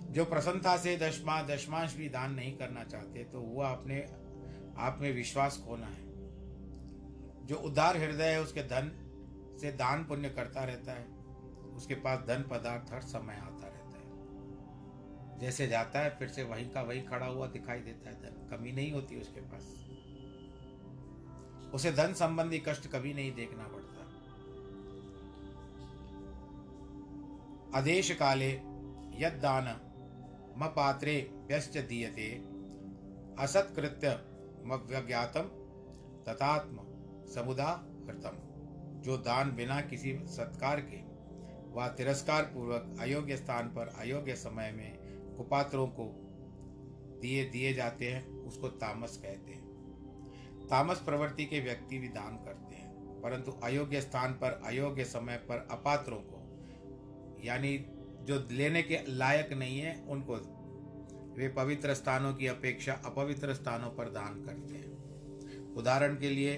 जो 0.07 0.25
प्रसन्नता 0.25 0.77
से 0.77 0.97
दशमा, 0.97 1.41
दशमांश 1.41 1.95
भी 1.95 2.09
दान 2.09 2.33
नहीं 2.33 2.57
करना 2.57 2.83
चाहते 2.83 3.23
तो 3.23 3.41
वह 3.41 3.69
अपने 3.69 4.01
आप 4.77 4.97
में 5.01 5.13
विश्वास 5.13 5.63
खोना 5.67 5.87
है। 5.87 6.07
जो 7.45 7.55
उदार 7.55 7.97
हृदय 7.97 8.31
है, 8.31 8.41
उसके 8.41 8.63
धन 8.63 9.03
से 9.61 9.71
दान 9.71 10.05
पुण्य 10.05 10.29
करता 10.29 10.63
रहता 10.63 10.91
है। 10.91 11.05
उसके 11.75 11.95
पास 11.95 12.19
धन 12.19 12.43
पदार्थ 12.51 12.93
हर 12.93 13.01
समय 13.01 13.33
आता 13.33 13.67
रहता 13.67 13.97
है। 13.97 15.39
जैसे 15.39 15.67
जाता 15.67 15.99
है, 15.99 16.09
फिर 16.09 16.27
से 16.27 16.43
वहीं 16.43 16.69
का 16.69 16.81
वहीं 16.81 17.03
खड़ा 17.03 17.25
हुआ 17.25 17.47
दिखाई 17.47 17.79
देता 17.79 18.09
है। 18.09 18.15
धन 18.21 18.57
कमी 18.57 18.71
नहीं 18.71 18.91
होती 18.91 19.21
उसके 19.21 19.41
पास। 19.41 19.87
उसे 21.73 21.91
धन 21.91 22.13
संबंधी 22.13 22.59
कष्ट 22.59 22.87
कभी 22.87 23.13
नहीं 23.13 23.31
देखना 23.35 23.67
पड़ता। 23.67 23.97
आदेश 27.77 28.11
काले 28.11 28.51
यदान 29.25 29.81
म 29.83 29.86
पात्रे 30.65 31.31
व्यश्च 31.47 31.77
दीयते। 31.77 32.29
असत्कृत्य 33.39 34.09
व्यज्ञातम 34.65 35.49
तथात्म 36.27 36.77
समुदा 37.33 37.69
हृतम 38.05 38.37
जो 39.01 39.17
दान 39.17 39.51
बिना 39.55 39.81
किसी 39.81 40.13
सत्कार 40.25 40.79
के 40.81 41.01
व 41.73 41.87
तिरस्कार 41.87 42.43
पूर्वक 42.43 42.97
अयोग्य 42.99 43.37
स्थान 43.37 43.67
पर 43.67 43.87
अयोग्य 43.87 44.35
समय 44.35 44.71
में 44.71 44.97
कुपात्रों 45.37 45.87
को 45.87 46.05
दिए 47.21 47.43
दिए 47.45 47.73
जाते 47.73 48.11
हैं, 48.11 48.27
उसको 48.27 48.67
तामस 48.67 49.17
कहते 49.17 49.51
हैं। 49.51 50.67
तामस 50.67 51.01
प्रवृत्ति 51.01 51.45
के 51.45 51.59
व्यक्ति 51.59 51.97
भी 51.97 52.07
दान 52.07 52.35
करते 52.37 52.75
हैं, 52.75 53.21
परंतु 53.21 53.51
अयोग्य 53.63 54.01
स्थान 54.01 54.33
पर, 54.33 54.61
अयोग्य 54.65 55.03
समय 55.03 55.37
पर 55.37 55.67
अपात्रों 55.71 56.17
को, 56.17 56.41
यानी 57.43 57.77
जो 58.27 58.35
लेने 58.51 58.81
के 58.83 58.99
लायक 59.07 59.53
नहीं 59.53 59.79
है 59.79 59.95
उनको 60.09 60.35
वे 61.37 61.47
पवित्र 61.47 61.93
स्थानों 61.93 62.33
की 62.33 62.47
अपेक्षा 62.47 62.93
अपवित्र 63.05 63.53
स्थानों 63.53 63.89
पर 63.89 64.09
दान 64.09 64.41
करते 64.45 64.75
हैं। 64.75 65.73
उदाहरण 65.73 66.15
के 66.15 66.29
लिए 66.29 66.55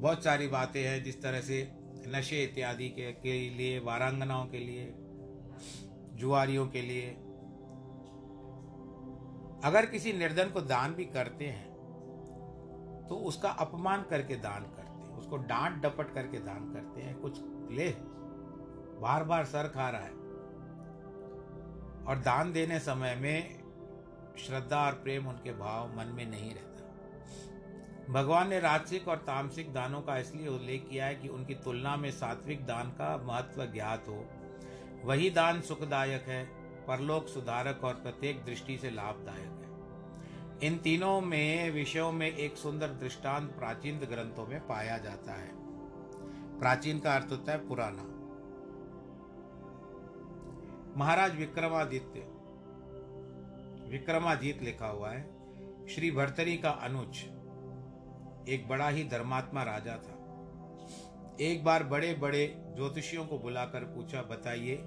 बहुत 0.00 0.24
सारी 0.24 0.46
बातें 0.48 0.82
हैं 0.82 1.02
जिस 1.04 1.22
तरह 1.22 1.40
से 1.40 1.68
नशे 2.08 2.42
इत्यादि 2.44 2.88
के, 2.88 3.12
के 3.12 3.32
लिए 3.50 3.78
वारांगनाओं 3.78 4.46
के 4.46 4.58
लिए 4.58 4.92
जुआरियों 6.16 6.66
के 6.66 6.82
लिए। 6.82 7.08
अगर 9.64 9.86
किसी 9.86 10.12
निर्धन 10.12 10.50
को 10.50 10.60
दान 10.60 10.94
भी 10.94 11.04
करते 11.04 11.44
हैं 11.44 11.66
तो 13.08 13.16
उसका 13.24 13.50
अपमान 13.60 14.04
करके 14.10 14.36
दान 14.36 14.62
करते 14.76 15.02
हैं 15.02 15.16
उसको 15.18 15.36
डांट 15.36 15.82
डपट 15.82 16.14
करके 16.14 16.38
दान 16.40 16.72
करते 16.72 17.02
हैं 17.02 17.14
कुछ 17.20 17.40
ले। 17.70 17.90
बार 19.00 19.24
बार 19.24 19.44
सर 19.44 19.68
खा 19.68 19.90
रहा 19.90 20.00
है। 20.00 20.18
और 22.06 22.18
दान 22.18 22.52
देने 22.52 22.78
समय 22.78 23.14
में 23.14 23.58
श्रद्धा 24.38 24.86
और 24.86 24.92
प्रेम 24.92 25.28
उनके 25.28 25.52
भाव 25.52 25.98
मन 25.98 26.06
में 26.06 26.30
नहीं 26.30 26.54
रहता। 26.54 26.68
भगवान 28.12 28.48
ने 28.48 28.60
राजसिक 28.60 29.08
और 29.08 29.16
तामसिक 29.16 29.72
दानों 29.72 30.00
का 30.00 30.18
इसलिए 30.18 30.48
उल्लेख 30.48 30.88
किया 30.90 31.06
है 31.06 31.14
कि 31.14 31.28
उनकी 31.28 31.54
तुलना 31.54 31.96
में 31.96 32.10
सात्विक 32.10 32.66
दान 32.66 32.90
का 32.90 33.16
महत्व 33.16 33.64
ज्ञात 33.64 34.04
हो। 34.08 34.26
वही 35.04 35.30
दान 35.30 35.60
सुखदायक 35.60 36.22
है, 36.22 36.44
परलोक 36.86 37.28
सुधारक 37.28 37.84
और 37.84 37.94
प्रत्येक 37.94 38.44
दृष्टि 38.44 38.78
से 38.78 38.90
लाभदायक 38.90 39.38
है। 39.38 39.68
इन 40.68 40.78
तीनों 40.78 41.20
में, 41.20 41.70
विषयों 41.70 42.12
में 42.12 42.36
एक 42.36 42.56
सुंदर 42.56 42.88
दृष्टांत 42.88 43.50
प्राचीन 43.50 43.98
ग्रंथों 43.98 44.46
में 44.46 44.66
पाया 44.66 44.98
जाता 44.98 45.32
है। 45.32 45.50
प्राचीन 46.58 46.98
का 46.98 47.14
अर्थ 47.14 47.26
होता 47.30 47.52
है 47.52 47.68
पुराना। 47.68 48.17
महाराज 50.98 51.36
विक्रमादित्य। 51.36 52.20
विक्रमाजीत 53.90 54.62
लिखा 54.62 54.86
हुआ 54.86 55.10
है, 55.10 55.20
श्री 55.86 56.10
भरतरी 56.10 56.56
का 56.56 56.70
अनुज, 56.70 57.18
एक 58.48 58.66
बड़ा 58.68 58.88
ही 58.88 59.04
धर्मात्मा 59.04 59.62
राजा 59.62 59.96
था। 59.96 60.16
एक 61.40 61.62
बार 61.64 61.84
बड़े 61.84 62.12
बड़े 62.14 62.44
ज्योतिषियों 62.76 63.26
को 63.26 63.38
बुलाकर 63.38 63.84
पूछा, 63.84 64.22
बताइए, 64.22 64.78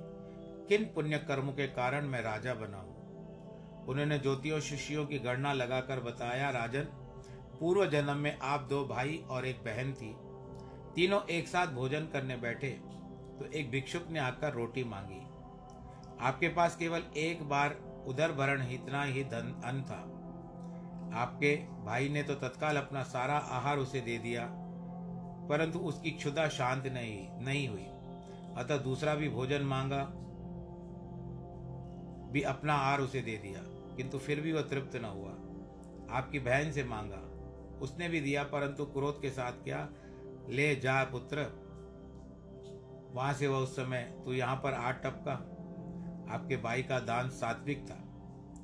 किन 0.69 0.85
पुण्य 0.95 1.17
कर्मों 1.17 1.53
के 1.53 1.67
कारण 1.69 2.07
मैं 2.07 2.21
राजा 2.21 2.53
बना 2.55 2.77
हूँ? 2.77 3.85
उन्होंने 3.87 4.61
शिष्यों 4.61 5.05
की 5.05 5.19
गणना 5.19 5.53
लगाकर 5.53 5.99
बताया, 6.01 6.49
राजन, 6.49 6.87
पूर्व 7.59 7.85
जन्म 7.85 8.17
में 8.17 8.37
आप 8.37 8.67
दो 8.69 8.85
भाई 8.85 9.23
और 9.29 9.45
एक 9.45 9.63
बहन 9.63 9.93
थी। 9.93 10.15
तीनों 10.95 11.21
एक 11.29 11.47
साथ 11.47 11.67
भोजन 11.67 12.07
करने 12.13 12.37
बैठे 12.37 12.69
तो 13.39 13.51
एक 13.51 13.71
भिक्षुक 13.71 14.11
ने 14.11 14.19
आकर 14.19 14.53
रोटी 14.53 14.83
मांगी। 14.83 15.27
आपके 16.21 16.47
पास 16.49 16.75
केवल 16.75 17.03
एक 17.17 17.43
बार 17.49 17.75
उधर 18.07 18.31
भरण 18.31 18.61
इतना 18.71 19.03
ही 19.03 19.23
धन, 19.23 19.61
अन्न 19.65 19.81
था। 19.81 19.99
आपके 21.13 21.55
भाई 21.85 22.09
ने 22.09 22.23
तो 22.23 22.35
तत्काल 22.35 22.77
अपना 22.77 23.03
सारा 23.03 23.37
आहार 23.51 23.77
उसे 23.77 24.01
दे 24.01 24.17
दिया, 24.17 24.45
परंतु 25.49 25.79
उसकी 25.79 26.11
क्षुदा 26.11 26.47
शांत 26.49 26.87
नहीं 26.87 27.45
नहीं 27.45 27.67
हुई। 27.67 27.85
अतः 28.57 28.77
दूसरा 28.77 29.15
भी 29.15 29.29
भोजन 29.29 29.61
मांगा, 29.61 30.03
भी 32.31 32.41
अपना 32.41 32.73
आहार 32.73 33.01
उसे 33.01 33.21
दे 33.21 33.37
दिया, 33.37 33.61
किंतु 33.97 34.17
फिर 34.17 34.41
भी 34.41 34.51
वह 34.51 34.61
तृप्त 34.61 34.95
न 34.95 35.05
हुआ। 35.05 35.31
आपकी 36.17 36.39
बहन 36.39 36.71
से 36.71 36.83
मांगा, 36.83 37.21
उसने 37.81 38.09
भी 38.09 38.21
दिया, 38.21 38.43
परंतु 38.43 38.85
क्रोध 38.85 39.21
के 39.21 39.29
साथ 39.29 39.63
क्या, 39.63 39.87
ले 40.49 40.75
जा 40.75 41.03
पुत्र, 41.03 41.45
वहाँ 43.13 43.33
से 43.33 43.47
वह 43.47 43.57
उस 43.57 43.75
समय, 43.75 44.01
तू 44.25 44.33
यहाँ 44.33 44.55
पर 44.55 44.73
आठ 44.73 45.03
टपका। 45.03 45.50
आपके 46.31 46.57
भाई 46.57 46.83
का 46.83 46.99
दान 46.99 47.29
सात्विक 47.29 47.85
था। 47.85 47.99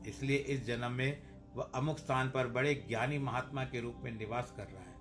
इसलिए 0.08 0.38
इस 0.38 0.66
जन्म 0.66 0.92
में 0.92 1.22
वह 1.56 1.72
अमुक 1.76 1.98
स्थान 1.98 2.30
पर 2.30 2.48
बड़े 2.48 2.86
ज्ञानी 2.88 3.18
महात्मा 3.18 3.64
के 3.64 3.80
रूप 3.80 3.96
में 4.04 4.18
निवास 4.18 4.54
कर 4.58 4.64
रहा 4.64 4.82
है। 4.82 4.98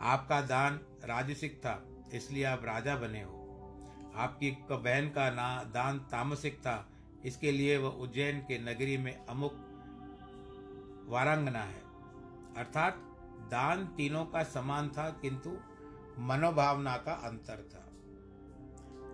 आपका 0.00 0.40
दान 0.40 0.80
राजसिक 1.04 1.58
था, 1.58 1.86
इसलिए 2.12 2.44
आप 2.44 2.64
राजा 2.64 2.96
बने 2.96 3.22
हो। 3.22 3.36
आपकी 4.16 4.50
बहन 4.50 5.08
का 5.08 5.30
ना, 5.30 5.64
दान 5.64 5.98
तामसिक 5.98 6.58
था, 6.58 6.88
इसके 7.24 7.52
लिए 7.52 7.76
वह 7.76 7.88
उज्जैन 7.88 8.40
के 8.40 8.58
नगरी 8.58 8.96
में 8.96 9.26
अमुक 9.26 9.52
वारांगना 11.08 11.62
है। 11.62 11.82
अर्थात, 12.56 12.94
दान 13.50 13.86
तीनों 13.86 14.24
का 14.24 14.42
समान 14.42 14.88
था, 14.88 15.10
किंतु 15.10 15.58
मनोभावना 16.18 16.96
का 16.96 17.12
अंतर 17.12 17.68
था। 17.74 17.89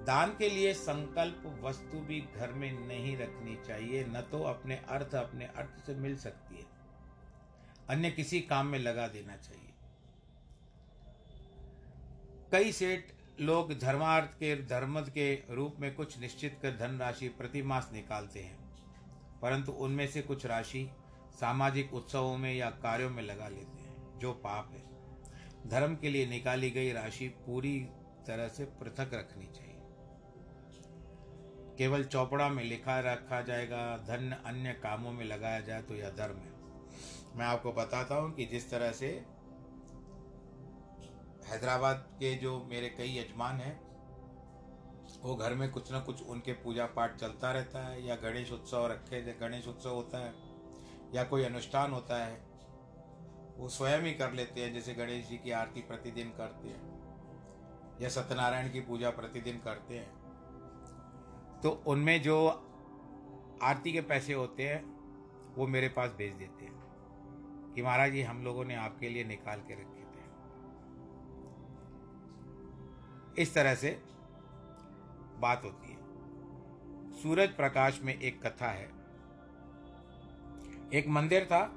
दान 0.07 0.35
के 0.39 0.49
लिए 0.49 0.73
संकल्प 0.75 1.43
वस्तु 1.63 2.01
भी 2.01 2.21
घर 2.37 2.53
में 2.53 2.73
नहीं 2.81 3.17
रखनी 3.17 3.57
चाहिए, 3.67 4.05
न 4.05 4.21
तो 4.23 4.43
अपने 4.45 4.77
अर्थ 4.89 5.15
अपने 5.15 5.45
अर्थ 5.57 5.85
से 5.87 5.95
मिल 5.95 6.17
सकती 6.17 6.57
है। 6.57 6.65
अन्य 7.89 8.11
किसी 8.11 8.41
काम 8.43 8.67
में 8.67 8.79
लगा 8.79 9.07
देना 9.09 9.37
चाहिए। 9.37 9.73
कई 12.53 12.73
सेठ 12.73 13.13
लोग 13.41 13.73
धर्मार्थ 13.79 14.35
के 14.35 14.55
धर्म 14.67 15.01
के 15.09 15.33
रूप 15.51 15.77
में 15.81 15.95
कुछ 15.95 16.19
निश्चित 16.21 16.59
कर 16.63 16.77
धनराशि 16.79 17.29
प्रति 17.29 17.63
मास 17.63 17.91
निकालते 17.93 18.41
हैं, 18.41 18.59
परंतु 19.43 19.73
उनमें 19.73 20.07
से 20.07 20.23
कुछ 20.23 20.47
राशि 20.47 20.89
सामाजिक 21.41 21.95
उत्सवों 21.95 22.37
में 22.37 22.53
या 22.55 22.71
कार्यों 22.83 23.11
में 23.11 23.23
लगा 23.23 23.49
लेते 23.49 23.83
हैं, 23.83 24.19
जो 24.19 24.33
पाप 24.45 24.71
है। 24.73 25.71
धर्म 25.71 25.97
के 25.97 26.09
लिए 26.09 26.27
निकाली 26.27 26.71
गई 26.71 26.93
राशि 26.93 27.29
पूरी 27.47 27.79
तरह 28.27 28.49
से 28.49 28.65
पृथक 28.65 29.15
रखनी 29.15 29.47
चाहिए। 29.47 29.66
केवल 31.79 32.05
चौपड़ा 32.05 32.49
में 32.49 32.65
लिखा 32.65 32.99
रखा 33.01 33.41
जाएगा, 33.41 33.97
धन 33.97 34.37
अन्य 34.47 34.73
कामों 34.73 35.13
में 35.13 35.25
लगाया 35.25 35.61
जाए 35.61 35.83
तो 35.83 35.95
यह 35.95 36.11
धर्म 36.11 36.37
है। 36.37 36.55
मैं 37.37 37.47
आपको 37.47 37.73
बताता 37.73 38.15
हूँ 38.15 38.33
कि 38.35 38.45
जिस 38.45 38.71
तरह 38.71 38.93
से 38.93 39.09
हैदराबाद 41.47 42.07
के 42.21 42.35
जो 42.35 42.67
मेरे 42.71 42.89
कई 42.89 43.19
यजमान 43.19 43.61
हैं, 43.61 43.81
वो 45.23 45.35
घर 45.37 45.55
में 45.55 45.71
कुछ 45.71 45.93
ना 45.93 46.01
कुछ 46.01 46.23
उनके 46.23 46.53
पूजा 46.53 46.87
पाठ 46.87 47.17
चलता 47.17 47.53
रहता 47.53 47.87
है, 47.87 48.07
या 48.07 48.17
गणेश 48.17 48.53
उत्सव 48.53 48.87
रखे, 48.87 49.21
गणेश 49.41 49.69
उत्सव 49.69 49.91
होता 49.91 50.19
है, 50.19 50.35
या 51.15 51.25
कोई 51.25 51.45
अनुष्ठान 51.45 51.93
होता 51.93 52.25
है, 52.25 52.45
वो 53.57 53.69
स्वयं 53.69 54.01
ही 54.01 54.13
कर 54.15 54.33
लेते 54.33 54.61
हैं, 54.61 54.73
जैसे 54.75 54.95
गणेश 54.95 55.29
जी 55.29 55.37
की 55.37 55.51
आरती 55.51 55.81
प्रतिदिन 55.81 56.31
करते 56.31 56.69
हैं, 56.69 58.01
या 58.01 58.09
सत्यनारायण 58.09 58.73
की 58.73 58.81
पूजा 58.81 59.11
प्रतिदिन 59.11 59.59
करते 59.59 59.99
हैं। 59.99 60.26
तो 61.63 61.71
उनमें 61.87 62.23
जो 62.23 62.49
आरती 63.63 63.93
के 63.93 64.01
पैसे 64.01 64.33
होते 64.33 64.69
हैं, 64.69 64.97
वो 65.55 65.67
मेरे 65.67 65.89
पास 65.89 66.11
भेज 66.19 66.35
देते 66.35 66.65
हैं 66.65 66.73
कि 67.75 67.83
महाराज 67.83 68.13
जी, 68.13 68.23
हम 68.23 68.45
लोगों 68.45 68.65
ने 68.65 68.75
आपके 68.75 69.09
लिए 69.09 69.25
निकाल 69.25 69.61
के 69.61 69.75
रखे 69.75 70.01
थे। 70.01 70.07
इस 73.43 73.55
तरह 73.55 73.75
से 73.75 74.03
बात 75.39 75.65
होती 75.65 75.89
है। 75.89 75.97
सूरज 77.23 77.49
प्रकाश 77.49 78.01
में 78.03 78.21
एक 78.21 78.47
कथा 78.47 78.67
है। 78.67 78.97
एक 80.93 81.05
मंदिर 81.09 81.45
था, 81.45 81.73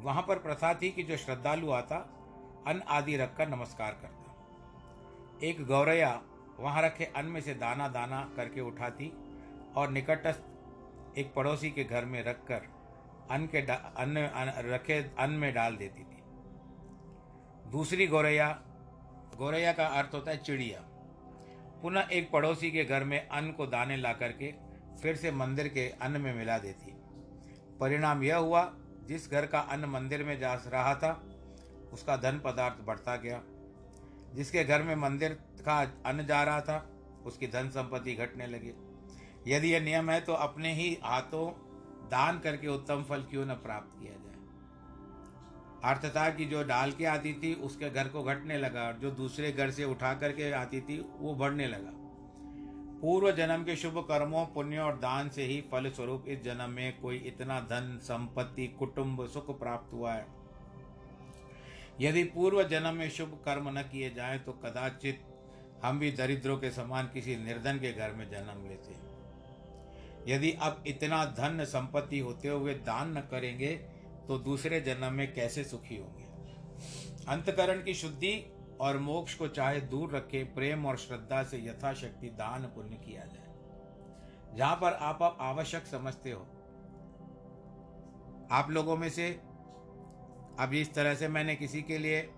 वहाँ 0.00 0.22
पर 0.22 0.38
प्रथा 0.38 0.74
थी 0.74 0.90
कि 0.90 1.02
जो 1.02 1.16
श्रद्धालु 1.16 1.70
आता, 1.70 1.96
अन्न 2.66 2.80
आदि 2.80 3.16
रखकर 3.16 3.48
नमस्कार 3.48 3.92
करता। 3.92 4.26
एक 5.46 5.66
गौरैया 5.66 6.22
वहाँ 6.60 6.82
रखे 6.82 7.04
अन्न 7.04 7.28
में 7.28 7.40
से 7.40 7.54
दाना 7.54 7.88
दाना 7.88 8.32
करके 8.36 8.60
उठाती 8.60 9.12
और 9.76 9.90
निकटस्थ 9.90 11.18
एक 11.18 11.32
पड़ोसी 11.34 11.70
के 11.70 11.84
घर 11.84 12.04
में 12.04 12.22
रखकर 12.24 12.62
अन्न 13.30 13.46
के 13.46 13.58
अन्न 13.60 14.72
रखे 14.72 14.94
अन्न 15.18 15.34
में 15.34 15.54
डाल 15.54 15.76
देती 15.76 16.02
थी। 16.02 16.22
दूसरी 17.70 18.06
गौरैया 18.06 18.48
गौरैया 19.36 19.72
का 19.72 19.86
अर्थ 19.86 20.14
होता 20.14 20.30
है 20.30 20.36
चिड़िया। 20.36 20.80
पुनः 21.82 22.08
एक 22.12 22.30
पड़ोसी 22.30 22.70
के 22.70 22.84
घर 22.84 23.04
में 23.04 23.28
अन्न 23.28 23.52
को 23.52 23.66
दाने 23.66 23.96
ला 23.96 24.12
करके 24.12 24.52
फिर 25.02 25.16
से 25.16 25.30
मंदिर 25.30 25.68
के 25.68 25.88
अन्न 25.88 26.20
में 26.20 26.34
मिला 26.34 26.58
देती। 26.58 26.92
परिणाम 27.80 28.22
यह 28.22 28.36
हुआ, 28.36 28.72
जिस 29.04 29.30
घर 29.30 29.46
का 29.46 29.58
अन्न 29.58 29.84
मंदिर 29.84 30.24
में 30.24 30.38
जा 30.38 30.54
रहा 30.54 30.94
था, 30.94 31.12
उसका 31.92 32.16
धन 32.16 32.40
पदार्थ 32.44 32.84
बढ़ता 32.84 33.16
गया। 33.16 33.42
जिसके 34.34 34.64
घर 34.64 34.82
में 34.82 34.94
मंदिर 34.96 35.38
का 35.68 35.78
अन्न 36.06 36.26
जा 36.26 36.42
रहा 36.42 36.60
था, 36.60 36.90
उसकी 37.26 37.46
धन 37.46 37.68
संपत्ति 37.68 38.14
घटने 38.14 38.46
लगी। 38.46 38.72
यदि 39.46 39.72
यह 39.74 39.80
नियम 39.80 40.10
है 40.10 40.20
तो 40.20 40.32
अपने 40.32 40.72
ही 40.74 40.98
हाथों 41.02 41.50
दान 42.08 42.38
करके 42.38 42.68
उत्तम 42.68 43.02
फल 43.02 43.22
क्यों 43.22 43.46
न 43.46 43.54
प्राप्त 43.54 44.00
किया 44.00 44.12
जाए? 44.12 44.22
अर्थ 45.84 46.04
था 46.16 46.28
कि 46.30 46.44
जो 46.44 46.62
डाल 46.62 46.92
के 46.92 47.04
आती 47.04 47.32
थी, 47.32 47.54
उसके 47.54 47.90
घर 47.90 48.08
को 48.08 48.22
घटने 48.22 48.58
लगा, 48.58 48.82
और 48.82 48.92
जो 48.92 49.10
दूसरे 49.10 49.52
घर 49.52 49.70
से 49.70 49.84
उठा 49.84 50.14
करके 50.14 50.50
आती 50.52 50.80
थी, 50.80 50.98
वो 51.18 51.34
बढ़ने 51.34 51.66
लगा। 51.66 51.92
पूर्व 53.00 53.30
जन्म 53.30 53.64
के 53.64 53.76
शुभ 53.76 53.98
कर्मों, 53.98 54.44
पुण्य 54.46 54.78
और 54.78 54.96
दान 54.96 55.28
से 55.28 55.44
ही 55.44 55.60
फल 55.70 55.90
स्वरूप 55.90 56.24
इस 56.28 56.42
जन्म 56.42 56.70
में 56.70 57.00
कोई 57.00 57.16
इतना 57.16 57.60
धन, 57.60 57.98
संपत्ति, 58.02 58.66
कुटुंब, 58.68 59.26
सुख 59.26 59.58
प्राप्त 59.58 59.92
हुआ 59.92 60.12
है। 60.12 60.26
यदि 62.00 62.24
पूर्व 62.24 62.62
जन्म 62.62 62.94
में 62.94 63.08
शुभ 63.10 63.38
कर्म 63.44 63.68
न 63.68 63.82
किए 63.82 64.10
जाएँ 64.10 64.38
तो 64.38 64.52
कदाचित 64.52 65.24
हम 65.84 65.98
भी 65.98 66.12
दरिद्रों 66.12 66.56
के 66.58 66.70
समान 66.70 67.10
किसी 67.14 67.36
निर्धन 67.36 67.78
के 67.78 67.92
घर 67.92 68.12
में 68.12 68.28
जन्म 68.30 68.68
लेते 68.68 68.92
हैं। 68.94 69.04
यदि 70.28 70.52
अब 70.52 70.84
इतना 70.86 71.24
धन 71.24 71.64
संपत्ति 71.64 72.18
होते 72.18 72.48
हुए 72.48 72.74
दान 72.74 73.18
न 73.18 73.20
करेंगे 73.20 73.76
तो 74.28 74.38
दूसरे 74.38 74.80
जन्म 74.80 75.12
में 75.12 75.34
कैसे 75.34 75.64
सुखी 75.64 75.96
होंगे? 75.96 76.24
अंतकरण 77.28 77.82
की 77.82 77.94
शुद्धि 77.94 78.52
और 78.80 78.98
मोक्ष 78.98 79.34
को 79.34 79.48
चाहे 79.48 79.80
दूर 79.80 80.16
रखे, 80.16 80.44
प्रेम 80.44 80.86
और 80.86 80.96
श्रद्धा 80.96 81.42
से 81.42 81.58
यथाशक्ति 81.58 82.26
दान 82.26 82.62
पुण्य 82.64 82.96
किया 82.96 83.24
जाए। 83.24 84.56
जहाँ 84.56 84.76
पर 84.76 84.92
आप 84.92 85.22
आप 85.22 85.36
आवश्यक 85.40 85.86
समझते 85.86 86.30
हो। 86.30 86.46
आप 88.50 88.66
लोगों 88.70 88.96
में 88.96 89.08
से, 89.10 89.30
अब 90.60 90.70
इस 90.74 90.94
तरह 90.94 91.14
से 91.14 91.28
मैंने 91.28 91.56
किसी 91.56 91.82
के 91.82 91.98
लिए 91.98 92.30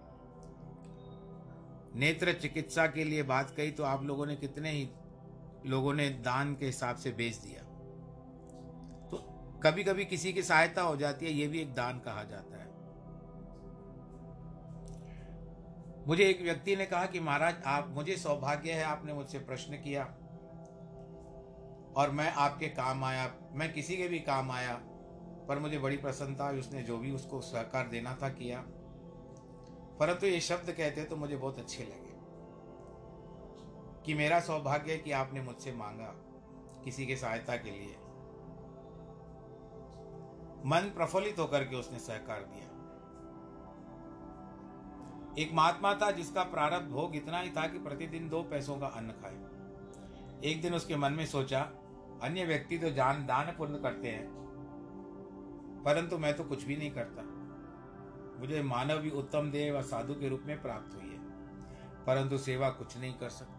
नेत्र 1.99 2.33
चिकित्सा 2.33 2.87
के 2.87 3.05
लिए 3.05 3.23
बात 3.23 3.51
कही 3.51 3.71
तो 3.71 3.85
आप 3.85 4.03
लोगों 4.05 4.27
ने 4.27 4.37
कितने 4.37 4.71
ही 4.71 4.89
लोगों 5.67 5.95
ने 5.95 6.09
दान 6.11 6.55
के 6.55 6.67
हिसाब 6.67 6.97
से 6.97 7.11
बेच 7.11 7.37
दिया। 7.37 7.63
तो 9.09 9.17
कभी 9.63 9.85
कभी 9.85 10.05
किसी 10.05 10.33
की 10.33 10.43
सहायता 10.43 10.83
हो 10.83 10.97
जाती 10.97 11.27
है, 11.27 11.33
ये 11.33 11.49
भी 11.49 11.61
एक 11.61 11.75
दान 11.75 11.99
कहा 11.99 12.25
जाता 12.25 12.57
है। 12.57 12.67
मुझे 16.07 16.25
एक 16.25 16.43
व्यक्ति 16.43 16.77
ने 16.77 16.87
कहा 16.87 17.07
कि 17.07 17.21
महाराज, 17.21 17.55
आप, 17.67 17.89
मुझे 17.89 18.17
सौभाग्य 18.17 18.73
है 18.73 18.85
आपने 18.85 19.13
मुझसे 19.13 19.39
प्रश्न 19.39 19.77
किया 19.77 20.05
और 21.97 22.11
मैं 22.11 22.33
आपके 22.33 22.69
काम 22.69 23.05
आया, 23.05 23.31
मैं 23.53 23.73
किसी 23.73 23.97
के 23.97 24.09
भी 24.09 24.19
काम 24.19 24.51
आया, 24.51 24.75
पर 25.49 25.59
मुझे 25.59 25.79
बड़ी 25.79 25.97
प्रसन्नता 25.97 26.51
उसने 26.51 26.83
जो 26.83 26.99
भी 26.99 27.11
उसको 27.11 27.41
सहकार 27.41 27.89
देना 27.89 28.17
था 28.23 28.29
किया। 28.29 28.65
परंतु 30.01 30.27
ये 30.27 30.41
शब्द 30.41 30.71
कहते 30.73 31.05
तो 31.05 31.17
मुझे 31.17 31.37
बहुत 31.37 31.59
अच्छे 31.59 31.85
लगे 31.85 32.17
कि 34.07 34.15
मेरा 34.15 34.41
सौभाग्य 34.41 34.97
कि 34.97 35.13
आपने 35.13 35.41
मुझसे 35.41 35.73
मांगा 35.73 36.13
किसी 36.85 37.07
के 37.07 37.17
सहायता 37.17 37.57
के 37.57 37.71
लिए। 37.71 37.97
मन 40.67 40.91
प्रफुल्लित 40.97 41.39
होकर 41.39 41.65
के 41.65 41.77
उसने 41.77 41.99
सहकार 41.99 42.43
दिया। 42.43 42.67
एक 45.39 45.53
महात्मा 45.55 45.95
था 45.95 46.11
जिसका 46.11 46.43
प्रारब्ध 46.43 46.91
भोग 46.91 47.17
इतना 47.17 47.41
ही 47.41 47.51
था 47.51 47.67
कि 47.67 47.79
प्रतिदिन 47.79 48.29
दो 48.29 48.43
पैसों 48.43 48.77
का 48.79 48.87
अन्न 48.87 49.13
खाए। 49.13 50.51
एक 50.51 50.63
दिन 50.63 50.75
उसके 50.75 50.97
मन 50.97 51.13
में 51.13 51.27
सोचा, 51.27 51.61
अन्य 52.23 52.45
व्यक्ति 52.45 52.79
तो 52.79 52.91
जान 52.91 53.27
दान 53.27 53.55
पुण्य 53.59 53.79
करते 53.79 54.09
हैं, 54.09 54.27
परंतु 55.85 56.19
मैं 56.19 56.35
तो 56.37 56.45
कुछ 56.45 56.65
भी 56.65 56.77
नहीं 56.77 56.91
करता। 56.91 57.23
मुझे 58.39 58.63
मानव 58.63 58.99
भी 58.99 59.11
उत्तम 59.11 59.51
देह 59.51 59.73
व 59.73 59.83
साधु 59.83 60.15
के 60.15 60.29
रूप 60.29 60.43
में 60.47 60.63
प्राप्त 60.63 60.95
हुई 60.95 61.11
है। 61.11 61.19
परंतु 62.05 62.39
सेवा 62.39 62.71
कुछ 62.71 62.99
नहीं 62.99 63.15
कर 63.15 63.29
सकता। 63.29 63.55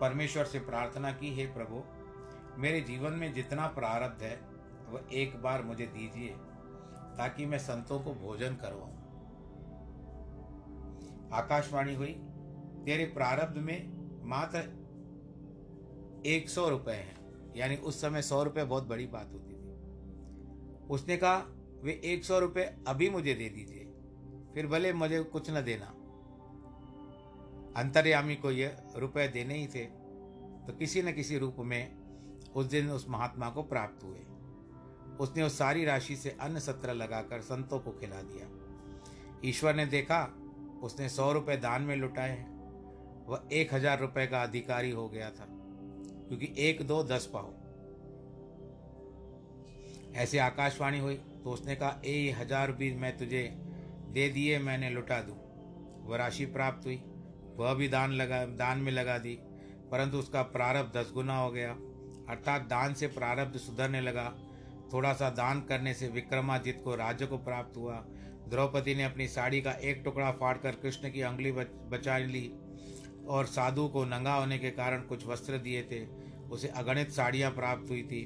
परमेश्वर 0.00 0.44
से 0.44 0.58
प्रार्थना 0.58 1.12
की, 1.12 1.34
हे 1.34 1.46
प्रभु, 1.46 1.82
मेरे 2.60 2.80
जीवन 2.80 3.12
में 3.12 3.32
जितना 3.32 3.66
प्रारब्ध 3.66 4.22
है, 4.22 4.40
वह 4.88 5.00
एक 5.12 5.42
बार 5.42 5.62
मुझे 5.62 5.86
दीजिए, 5.86 6.36
ताकि 7.18 7.46
मैं 7.46 7.58
संतों 7.58 8.00
को 8.00 8.14
भोजन 8.14 8.54
करवाऊं। 8.54 9.02
आकाशवाणी 11.32 11.94
हुई, 11.94 12.20
तेरे 12.84 13.04
प्रारब्ध 13.04 13.56
में 13.56 14.02
मात्र 14.24 14.82
एक 16.26 16.48
सौ 16.48 16.68
रुपए 16.68 16.92
हैं। 16.92 17.22
यानी 17.56 17.76
उस 17.76 18.00
समय 18.00 18.22
सौ 18.22 18.42
रुपये 18.42 18.64
बहुत 18.64 18.84
बड़ी 18.84 19.06
बात 19.06 19.32
होती 19.32 19.52
थी। 19.52 19.72
उसने 20.86 21.16
कहा 21.16 21.61
वे 21.82 22.00
एक 22.04 22.24
सौ 22.24 22.38
रुपये 22.38 22.64
अभी 22.88 23.08
मुझे 23.10 23.34
दे 23.34 23.48
दीजिए। 23.48 23.84
फिर 24.54 24.66
भले 24.66 24.92
मुझे 24.92 25.22
कुछ 25.24 25.50
न 25.50 25.62
देना। 25.64 25.86
अंतर्यामी 27.76 28.34
को 28.36 28.50
ये 28.50 28.66
रुपए 28.96 29.26
देने 29.28 29.54
ही 29.54 29.66
थे 29.66 29.84
तो 30.62 30.72
किसी 30.72 31.02
न 31.02 31.12
किसी 31.12 31.38
रूप 31.38 31.56
में 31.60 32.52
उस 32.54 32.66
दिन 32.66 32.90
उस 32.90 33.08
महात्मा 33.08 33.48
को 33.50 33.62
प्राप्त 33.64 34.04
हुए। 34.04 34.18
उसने 35.20 35.42
उस 35.42 35.58
सारी 35.58 35.84
राशि 35.84 36.16
से 36.16 36.36
अन्न 36.40 36.58
सत्र 36.58 36.94
लगाकर 36.94 37.40
संतों 37.42 37.78
को 37.78 37.90
खिला 37.90 38.20
दिया। 38.22 38.46
ईश्वर 39.44 39.74
ने 39.74 39.86
देखा, 39.86 40.22
उसने 40.82 41.08
सौ 41.08 41.30
रुपये 41.32 41.56
दान 41.56 41.82
में 41.82 41.96
लुटाए 41.96 42.30
हैं। 42.30 43.26
वह 43.26 43.48
एक 43.52 43.74
हज़ार 43.74 44.00
रुपये 44.00 44.26
का 44.26 44.42
अधिकारी 44.42 44.90
हो 44.90 45.08
गया 45.08 45.30
था, 45.30 45.46
क्योंकि 46.28 46.52
एक 46.58 46.82
दो 46.82 47.02
दस 47.04 47.30
पाओ। 47.34 47.52
ऐसे 50.14 50.38
आकाशवाणी 50.38 50.98
हुई। 50.98 51.20
तो 51.44 51.50
उसने 51.50 51.74
कहा, 51.74 52.00
ए, 52.04 52.34
हज़ार 52.40 52.72
भी 52.72 52.94
मैं 52.94 53.16
तुझे 53.18 53.42
दे 54.08 54.28
दिए, 54.28 54.58
मैंने 54.58 54.90
लुटा 54.90 55.20
दूँ। 55.20 55.36
वह 56.06 56.16
राशि 56.16 56.46
प्राप्त 56.46 56.86
हुई। 56.86 57.00
वह 57.56 57.74
भी 57.74 57.88
दान 57.88 58.12
लगा, 58.12 58.44
दान 58.46 58.78
में 58.78 58.92
लगा 58.92 59.18
दी, 59.18 59.34
परंतु 59.90 60.18
उसका 60.18 60.42
प्रारब्ध 60.42 60.96
दस 60.96 61.10
गुना 61.14 61.36
हो 61.38 61.50
गया। 61.50 61.70
अर्थात 62.28 62.62
दान 62.62 62.94
से 62.94 63.06
प्रारब्ध 63.06 63.58
सुधरने 63.58 64.00
लगा। 64.00 64.32
थोड़ा 64.92 65.12
सा 65.12 65.28
दान 65.30 65.60
करने 65.60 65.94
से 65.94 66.08
विक्रमादित्य 66.08 66.80
को 66.80 66.94
राज्य 66.94 67.26
को 67.26 67.38
प्राप्त 67.38 67.76
हुआ। 67.76 67.94
द्रौपदी 68.48 68.94
ने 68.94 69.04
अपनी 69.04 69.26
साड़ी 69.28 69.60
का 69.60 69.70
एक 69.70 70.02
टुकड़ा 70.04 70.30
फाड़कर 70.30 70.72
कृष्ण 70.72 71.10
की 71.10 71.20
अंगुली 71.20 71.52
बचा 71.52 72.18
ली 72.18 72.50
और 73.28 73.46
साधु 73.46 73.86
को 73.88 74.04
नंगा 74.04 74.34
होने 74.34 74.58
के 74.58 74.70
कारण 74.70 75.00
कुछ 75.00 75.26
वस्त्र 75.26 75.58
दिए 75.58 75.82
थे। 75.82 76.04
उसे 76.50 76.68
अगणित 76.68 77.10
साड़ियाँ 77.10 77.50
प्राप्त 77.50 77.90
हुई 77.90 78.02
थी। 78.02 78.24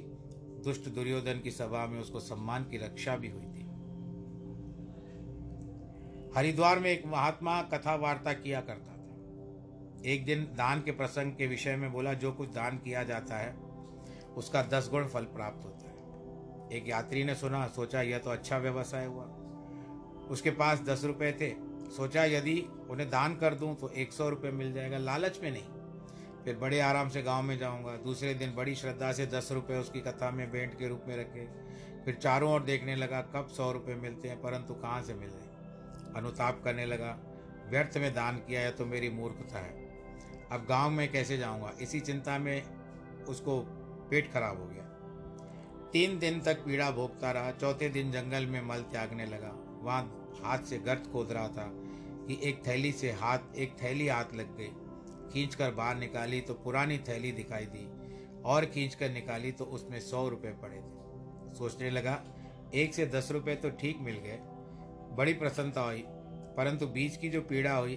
दुष्ट 0.66 0.88
दुर्योधन 0.88 1.40
की 1.40 1.50
सभा 1.50 1.86
में 1.86 2.00
उसको 2.00 2.20
सम्मान 2.20 2.64
की 2.64 2.76
रक्षा 2.76 3.16
भी 3.16 3.28
हुई 3.30 3.44
थी। 3.44 3.62
हरिद्वार 6.36 6.78
में 6.78 6.90
एक 6.90 7.06
महात्मा 7.06 7.62
कथा 7.62 7.94
वार्ता 7.94 8.32
किया 8.32 8.60
करता 8.60 8.92
था। 8.92 8.96
एक 10.04 10.24
दिन 10.24 10.44
दान 10.44 10.82
के 10.82 10.92
प्रसंग 10.92 11.32
के 11.32 11.46
विषय 11.46 11.76
में 11.76 11.92
बोला, 11.92 12.14
जो 12.14 12.32
कुछ 12.32 12.48
दान 12.48 12.78
किया 12.78 13.04
जाता 13.04 13.36
है, 13.36 13.56
उसका 14.36 14.62
दस 14.62 14.88
गुण 14.90 15.06
फल 15.06 15.24
प्राप्त 15.24 15.64
होता 15.64 15.86
है। 15.86 15.96
एक 16.72 16.88
यात्री 16.88 17.24
ने 17.24 17.34
सुना, 17.34 17.66
सोचा, 17.68 18.02
यह 18.02 18.18
तो 18.18 18.30
अच्छा 18.30 18.58
व्यवसाय 18.58 19.06
हुआ। 19.06 19.24
उसके 20.28 20.50
पास 20.50 20.80
दस 20.80 21.04
रुपए 21.04 21.32
थे। 21.32 21.50
सोचा, 21.90 22.24
यदि 22.24 22.66
उन्हें 22.90 23.10
दान 23.10 23.36
कर 23.36 23.54
दूँ 23.54 23.76
तो 23.76 23.88
एक 23.88 24.12
सौ 24.12 24.28
रुपये 24.28 24.50
मिल 24.50 24.72
जाएगा। 24.72 24.98
लालच 24.98 25.40
में 25.42 25.50
नहीं। 25.50 25.75
फिर 26.46 26.56
बड़े 26.56 26.80
आराम 26.80 27.08
से 27.08 27.22
गाँव 27.22 27.42
में 27.42 27.58
जाऊँगा। 27.58 27.96
दूसरे 27.96 28.34
दिन 28.34 28.54
बड़ी 28.54 28.74
श्रद्धा 28.74 29.12
से 29.12 29.26
दस 29.26 29.48
रुपये 29.52 29.78
उसकी 29.78 30.00
कथा 30.00 30.30
में 30.30 30.50
भेंट 30.50 30.78
के 30.78 30.88
रूप 30.88 31.04
में 31.08 31.16
रखे। 31.16 31.46
फिर 32.04 32.14
चारों 32.14 32.52
ओर 32.52 32.62
देखने 32.62 32.96
लगा, 32.96 33.20
कब 33.20 33.48
सौ 33.48 33.72
रुपये 33.72 33.94
मिलते 33.94 34.28
हैं, 34.28 34.40
परंतु 34.40 34.74
कहाँ 34.74 35.02
से 35.02 35.14
मिल? 35.14 35.28
रहे 35.28 36.14
अनुताप 36.16 36.60
करने 36.64 36.86
लगा, 36.86 37.18
व्यर्थ 37.70 37.96
में 37.96 38.14
दान 38.14 38.36
किया 38.36 38.60
है 38.60 38.70
तो 38.70 38.86
मेरी 38.86 39.10
मूर्खता 39.10 39.58
है। 39.58 39.74
अब 40.52 40.66
गाँव 40.68 40.90
में 40.90 41.12
कैसे 41.12 41.38
जाऊँगा? 41.38 41.72
इसी 41.80 42.00
चिंता 42.00 42.38
में 42.38 42.62
उसको 43.28 43.60
पेट 44.10 44.32
खराब 44.32 44.60
हो 44.60 44.66
गया। 44.66 44.82
तीन 45.92 46.18
दिन 46.18 46.40
तक 46.40 46.64
पीड़ा 46.64 46.90
भोगता 46.90 47.30
रहा। 47.30 47.50
चौथे 47.50 47.88
दिन 47.88 48.12
जंगल 48.12 48.46
में 48.46 48.62
मल 48.62 48.80
त्यागने 48.80 49.26
लगा। 49.26 49.80
वहाँ 49.82 50.32
हाथ 50.44 50.58
से 50.58 50.78
गर्त 50.78 51.10
खोद 51.12 51.32
रहा 51.32 51.48
था 51.48 51.70
कि 52.28 52.40
एक 52.42 52.66
थैली 52.66 52.92
से 52.92 53.12
हाथ, 53.12 53.38
एक 53.56 53.76
थैली 53.82 54.08
हाथ 54.08 54.24
लग 54.34 54.56
गई। 54.56 54.70
खींच 55.36 55.54
कर 55.54 55.70
बाहर 55.70 55.96
निकाली 55.96 56.40
तो 56.40 56.54
पुरानी 56.54 56.96
थैली 56.98 57.30
दिखाई 57.32 57.64
दी, 57.66 57.86
और 58.42 58.64
खींच 58.64 58.94
कर 58.94 59.10
निकाली 59.10 59.50
तो 59.52 59.64
उसमें 59.64 59.98
सौ 60.00 60.28
रुपये 60.28 60.52
पड़े 60.52 60.76
थे। 60.76 61.54
सोचने 61.54 61.90
लगा, 61.90 62.22
एक 62.74 62.94
से 62.94 63.06
दस 63.06 63.30
रुपये 63.32 63.54
तो 63.54 63.70
ठीक 63.70 63.98
मिल 64.00 64.16
गए। 64.16 64.38
बड़ी 65.16 65.32
प्रसन्नता 65.34 65.80
हुई, 65.80 66.04
परंतु 66.56 66.86
बीच 66.86 67.16
की 67.16 67.28
जो 67.28 67.40
पीड़ा 67.40 67.74
हुई, 67.74 67.96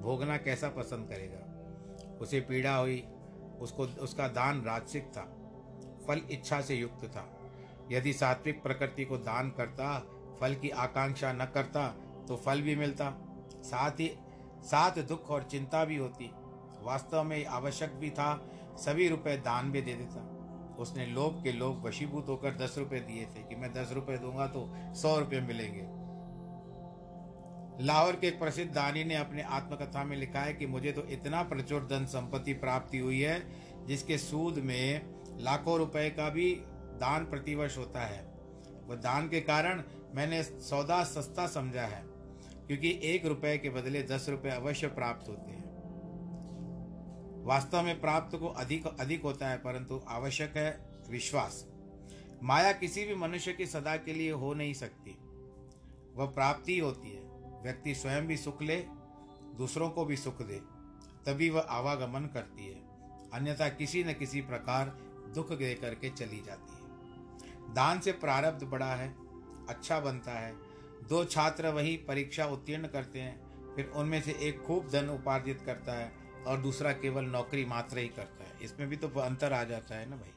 भोगना 0.00 0.36
कैसा 0.36 0.68
पसंद 0.68 1.08
करेगा? 1.08 2.18
उसे 2.20 2.40
पीड़ा 2.40 2.76
हुई, 2.76 3.02
उसको, 3.60 3.84
उसका 3.84 4.28
दान 4.30 4.62
राजसिक 4.62 5.06
था, 5.08 5.24
फल 6.08 6.20
इच्छा 6.30 6.60
से 6.60 6.74
युक्त 6.74 7.04
था। 7.06 7.28
यदि 7.92 8.12
सात्विक 8.12 8.62
प्रकृति 8.62 9.04
को 9.04 9.18
दान 9.18 9.50
करता, 9.50 9.98
फल 10.40 10.54
की 10.54 10.70
आकांक्षा 10.70 11.32
न 11.32 11.50
करता 11.54 11.88
तो 12.28 12.36
फल 12.36 12.62
भी 12.62 12.76
मिलता। 12.76 13.14
साथ 13.62 14.00
ही, 14.00 14.10
साथ 14.62 14.98
दुख 14.98 15.30
और 15.30 15.42
चिंता 15.42 15.84
भी 15.84 15.96
होती 15.96 16.24
वास्तव 16.86 17.22
में 17.22 17.44
आवश्यक 17.46 17.94
भी 17.96 18.10
था, 18.10 18.30
सभी 18.78 19.08
रुपए 19.08 19.36
दान 19.44 19.70
भी 19.72 19.82
दे 19.82 19.94
देता। 19.94 20.32
उसने 20.78 21.06
लोभ 21.06 21.42
के 21.44 21.52
लोभ 21.52 21.86
वशीभूत 21.86 22.28
होकर 22.28 22.56
दस 22.56 22.74
रुपए 22.78 23.00
दिए 23.02 23.24
थे 23.26 23.42
कि 23.42 23.54
मैं 23.54 23.72
दस 23.74 23.92
रुपए 23.92 24.16
दूँगा 24.18 24.46
तो 24.46 24.68
सौ 24.94 25.18
रुपये 25.18 25.40
मिलेंगे। 25.42 25.86
लाहौर 27.80 28.16
के 28.16 28.26
एक 28.26 28.38
प्रसिद्ध 28.38 28.70
दानी 28.74 29.04
ने 29.04 29.14
अपने 29.14 29.42
आत्मकथा 29.42 30.04
में 30.04 30.16
लिखा 30.16 30.40
है 30.40 30.52
कि 30.54 30.66
मुझे 30.66 30.92
तो 30.92 31.02
इतना 31.10 31.42
प्रचुर 31.44 31.86
धन 31.86 32.04
संपत्ति 32.06 32.52
प्राप्ति 32.54 32.98
हुई 32.98 33.20
है, 33.20 33.42
जिसके 33.86 34.18
सूद 34.18 34.58
में 34.58 35.02
लाखों 35.40 35.78
रुपए 35.78 36.08
का 36.10 36.28
भी 36.30 36.50
दान 37.00 37.24
प्रतिवर्ष 37.24 37.76
होता 37.78 38.00
है। 38.00 38.24
वह 38.86 38.96
दान 38.96 39.28
के 39.28 39.40
कारण 39.42 39.82
मैंने 40.14 40.42
सौदा 40.42 41.02
सस्ता 41.04 41.46
समझा 41.48 41.82
है, 41.84 42.02
क्योंकि 42.66 42.98
एक 43.04 43.26
रुपए 43.26 43.56
के 43.58 43.70
बदले 43.70 44.02
दस 44.04 44.28
रुपए 44.28 44.50
अवश्य 44.50 44.88
प्राप्त 44.90 45.28
होते 45.28 45.50
वास्तव 47.46 47.82
में 47.82 48.00
प्राप्त 48.00 48.36
को 48.36 48.46
अधिक 48.46 48.86
अधिक 48.86 49.22
होता 49.22 49.48
है, 49.48 49.56
परंतु 49.56 50.00
आवश्यक 50.08 50.56
है 50.56 50.86
विश्वास। 51.10 51.64
माया 52.42 52.72
किसी 52.72 53.04
भी 53.04 53.14
मनुष्य 53.14 53.52
की 53.52 53.66
सदा 53.66 53.96
के 53.96 54.12
लिए 54.12 54.30
हो 54.30 54.52
नहीं 54.54 54.74
सकती। 54.74 55.16
वह 56.14 56.26
प्राप्ति 56.26 56.78
होती 56.78 57.10
है। 57.10 57.22
व्यक्ति 57.62 57.94
स्वयं 57.94 58.26
भी 58.26 58.36
सुख 58.36 58.62
ले, 58.62 58.76
दूसरों 59.56 59.90
को 59.90 60.04
भी 60.04 60.16
सुख 60.16 60.42
दे, 60.42 60.60
तभी 61.26 61.50
वह 61.50 61.60
आवागमन 61.60 62.26
करती 62.34 62.66
है। 62.66 62.74
अन्यथा 63.32 63.68
किसी 63.68 64.04
न 64.04 64.12
किसी 64.12 64.40
प्रकार 64.40 64.96
दुख 65.34 65.52
दे 65.52 65.72
करके 65.74 66.10
चली 66.10 66.42
जाती 66.46 66.72
है। 66.72 67.74
दान 67.74 68.00
से 68.00 68.12
प्रारब्ध 68.12 68.64
बड़ा 68.64 68.94
है 68.94 69.08
अच्छा 69.68 70.00
बनता 70.00 70.38
है। 70.38 70.54
दो 71.08 71.24
छात्र 71.24 71.68
वही 71.68 71.96
परीक्षा 71.96 72.46
उत्तीर्ण 72.46 72.86
करते 72.86 73.20
हैं, 73.20 73.74
फिर 73.76 73.92
उनमें 73.96 74.20
से 74.22 74.32
एक 74.40 74.62
खूब 74.62 74.88
धन 74.88 75.08
उपार्जित 75.08 75.62
करता 75.66 75.92
है। 75.92 76.25
और 76.46 76.60
दूसरा 76.60 76.92
केवल 76.92 77.24
नौकरी 77.24 77.64
मात्र 77.64 77.98
ही 77.98 78.08
करता 78.08 78.44
है। 78.44 78.52
इसमें 78.62 78.88
भी 78.88 78.96
तो 78.96 79.08
अंतर 79.08 79.52
आ 79.52 79.64
जाता 79.64 79.94
है 79.94 80.10
ना 80.10 80.16
भाई। 80.16 80.30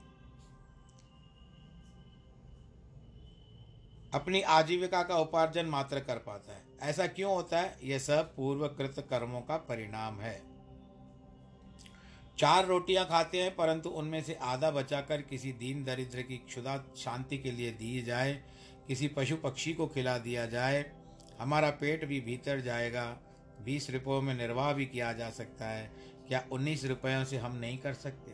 अपनी 4.14 4.42
आजीविका 4.42 5.04
का 5.04 5.18
उपार्जन 5.18 5.66
मात्र 5.66 6.00
कर 6.00 6.18
पाता 6.18 6.54
है। 6.54 6.64
ऐसा 6.82 7.08
क्यों 7.08 7.34
होता 7.34 7.60
है? 7.60 7.78
यह 7.84 8.00
सब 8.00 8.36
पूर्वकृत 8.36 9.08
कर्मों 9.10 9.42
का 9.42 9.58
परिणाम 9.58 10.20
है। 10.20 10.42
चार 12.38 12.66
रोटियाँ 12.66 13.06
खाते 13.06 13.42
हैं, 13.42 13.56
परंतु 13.56 13.90
उनमें 13.90 14.24
से 14.24 14.34
आधा 14.34 14.72
बचाकर 14.72 15.22
किसी 15.22 15.52
दीन 15.52 15.84
दरिद्र 15.84 16.22
की 16.22 16.38
क्षुदा 16.38 16.84
शांति 16.98 17.38
के 17.38 17.52
लिए 17.52 17.72
दी 17.72 18.02
जाए, 18.02 18.44
किसी 18.88 19.08
पशु 19.08 19.36
पक्षी 19.36 19.74
को 19.74 19.88
खिला 19.88 20.18
दिया 20.18 20.46
जाए, 20.46 20.92
हमारा 21.40 21.70
पेट 21.70 22.06
भी 22.06 22.22
भीतर 22.22 22.62
जाएगा। 22.62 23.18
बीस 23.60 23.90
रुपयों 23.90 24.22
में 24.22 24.34
निर्वाह 24.36 24.72
भी 24.74 24.86
किया 24.86 25.12
जा 25.14 25.30
सकता 25.32 25.66
है। 25.66 25.92
क्या 26.28 26.44
उन्नीस 26.52 26.86
रुपयों 26.86 27.24
से 27.26 27.38
हम 27.38 27.56
नहीं 27.56 27.78
कर 27.78 27.94
सकते? 27.96 28.32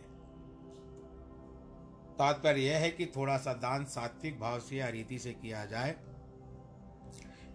तात्पर्य 2.17 2.61
यह 2.61 2.77
है 2.77 2.89
कि 2.89 3.05
थोड़ा 3.05 3.37
सा 3.37 3.53
दान 3.59 3.85
सात्विक 3.85 4.39
भाव 4.39 4.59
से 4.59 4.75
या 4.75 4.87
रीति 4.89 5.19
से 5.19 5.31
किया 5.33 5.65
जाए, 5.65 5.91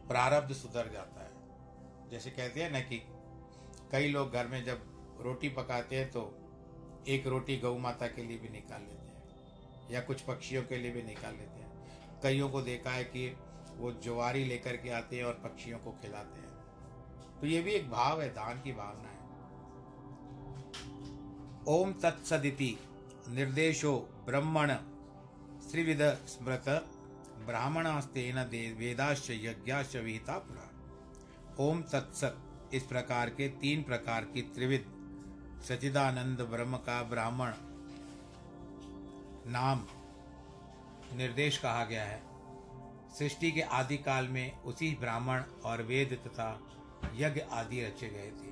प्रारब्ध 0.08 0.52
सुधर 0.54 0.90
जाता 0.92 1.22
है। 1.22 2.08
जैसे 2.10 2.30
कहते 2.30 2.62
हैं 2.62 2.70
ना 2.70 2.80
कि 2.80 3.02
कई 3.92 4.08
लोग 4.08 4.32
घर 4.32 4.46
में 4.46 4.64
जब 4.64 4.82
रोटी 5.20 5.48
पकाते 5.48 5.96
हैं 5.96 6.10
तो 6.10 6.22
एक 7.08 7.26
रोटी 7.26 7.56
गौ 7.56 7.76
माता 7.78 8.06
के 8.06 8.22
लिए 8.22 8.38
भी 8.38 8.48
निकाल 8.48 8.80
लेते 8.80 9.06
हैं, 9.06 9.92
या 9.92 10.00
कुछ 10.00 10.20
पक्षियों 10.20 10.62
के 10.62 10.76
लिए 10.76 10.90
भी 10.90 11.02
निकाल 11.02 11.32
लेते 11.32 11.60
हैं। 11.60 12.20
कईयों 12.22 12.48
को 12.50 12.62
देखा 12.62 12.90
है 12.90 13.04
कि 13.06 13.28
वो 13.76 13.92
ज्वारी 14.04 14.44
लेकर 14.44 14.76
के 14.76 14.90
आते 14.90 15.16
हैं 15.16 15.24
और 15.24 15.40
पक्षियों 15.44 15.78
को 15.78 15.90
खिलाते 16.02 16.40
हैं। 16.40 16.49
तो 17.40 17.46
ये 17.46 17.60
भी 17.62 17.70
एक 17.70 17.90
भाव 17.90 18.20
है, 18.22 18.28
दान 18.28 18.60
की 18.60 18.72
भावना 18.72 19.08
है। 19.08 19.18
ओम 21.68 21.92
तत्सदिति 21.92 22.76
निर्देशो 23.28 23.92
ब्रह्मण 24.26 24.72
श्रीविद 25.70 26.02
स्मृत 26.28 26.68
ब्राह्मणास्तेन 27.46 28.38
वेदाश्च 28.78 29.30
यज्ञाश्च 29.30 29.96
विहिता 29.96 30.38
पुरा। 30.38 30.66
ओम 31.60 31.82
तत्सत 31.82 32.36
इस 32.74 32.82
प्रकार 32.82 33.30
के 33.30 33.48
तीन 33.60 33.82
प्रकार 33.82 34.24
की 34.24 34.42
त्रिविध 34.54 34.84
सचिदानंद 35.68 36.40
ब्रह्म 36.50 36.76
का 36.78 37.02
ब्राह्मण 37.02 37.52
नाम 39.46 39.84
निर्देश 41.16 41.58
कहा 41.58 41.84
गया 41.84 42.04
है। 42.04 42.22
सृष्टि 43.18 43.50
के 43.52 43.60
आदि 43.60 43.96
काल 43.98 44.28
में 44.28 44.62
उसी 44.62 44.90
ब्राह्मण 45.00 45.42
और 45.64 45.82
वेद 45.82 46.12
तथा 46.26 46.50
यज्ञ 47.14 47.40
आदि 47.40 47.84
रचे 47.84 48.08
गए 48.08 48.30
थे। 48.30 48.50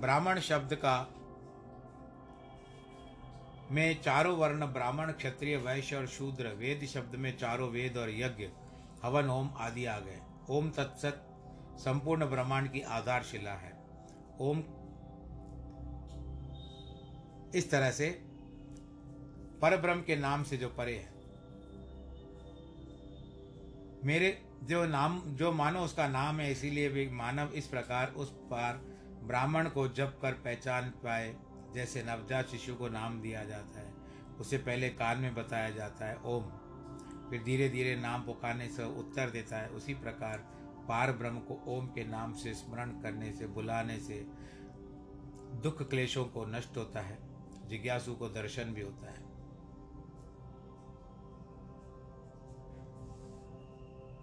ब्राह्मण 0.00 0.40
शब्द 0.40 0.74
का 0.74 1.08
में 3.70 4.02
चारों 4.02 4.38
वर्ण 4.38 4.66
ब्राह्मण, 4.66 5.12
क्षत्रिय, 5.12 5.56
वैश्य 5.56 5.96
और 5.96 6.06
शूद्र, 6.06 6.48
वेद 6.48 6.84
शब्द 6.84 7.14
में 7.14 7.38
चारों 7.38 7.70
वेद 7.70 7.96
और 7.96 8.10
यज्ञ, 8.10 8.48
हवन 9.02 9.30
ओम 9.30 9.50
आदि 9.56 9.84
आ 9.84 9.98
गए। 9.98 10.20
ओम 10.50 10.70
तत्सत 10.70 11.22
संपूर्ण 11.78 12.26
ब्रह्मांड 12.26 12.72
की 12.72 12.80
आधारशिला 12.80 13.52
है। 13.52 13.72
ओम 14.40 14.62
इस 17.54 17.70
तरह 17.70 17.90
से 17.90 18.10
परब्रह्म 19.62 20.02
के 20.02 20.16
नाम 20.16 20.42
से 20.44 20.56
जो 20.56 20.68
परे 20.68 20.96
है। 20.96 21.16
मेरे 24.04 24.45
जो 24.62 24.86
नाम, 24.86 25.20
जो 25.20 25.52
मानो 25.52 25.80
उसका 25.80 26.08
नाम 26.08 26.40
है, 26.40 26.52
इसीलिए 26.52 26.88
भी 26.88 27.08
मानव 27.08 27.48
इस 27.48 27.66
प्रकार 27.66 28.12
उस 28.12 28.30
पार 28.30 28.76
ब्राह्मण 29.24 29.68
को 29.68 29.88
जप 29.88 30.18
कर 30.22 30.32
पहचान 30.32 30.90
पाए, 30.90 31.36
जैसे 31.74 32.02
नवजात 32.02 32.46
शिशु 32.46 32.74
को 32.74 32.88
नाम 32.88 33.20
दिया 33.20 33.44
जाता 33.44 33.80
है। 33.80 33.94
उसे 34.40 34.58
पहले 34.58 34.88
कान 34.88 35.18
में 35.18 35.34
बताया 35.34 35.70
जाता 35.70 36.06
है, 36.06 36.16
ओम। 36.16 36.42
फिर 37.30 37.42
धीरे 37.42 37.68
धीरे 37.68 37.96
नाम 37.96 38.22
पुकारने 38.22 38.68
से 38.68 38.84
उत्तर 38.84 39.30
देता 39.30 39.56
है। 39.56 39.68
उसी 39.68 39.94
प्रकार 39.94 40.38
पार 40.88 41.12
ब्रह्म 41.12 41.38
को 41.38 41.64
ओम 41.66 41.86
के 41.86 42.04
नाम 42.04 42.32
से 42.32 42.54
स्मरण 42.54 42.90
करने 42.90 43.32
से, 43.32 43.46
बुलाने 43.46 44.00
से 44.00 44.26
दुख 45.62 45.90
क्लेशों 45.90 46.24
को 46.24 46.46
नष्ट 46.46 46.76
होता 46.76 47.00
है, 47.00 47.18
जिज्ञासु 47.66 48.14
को 48.14 48.28
दर्शन 48.28 48.64
भी 48.64 48.82
होता 48.82 49.10
है। 49.10 49.25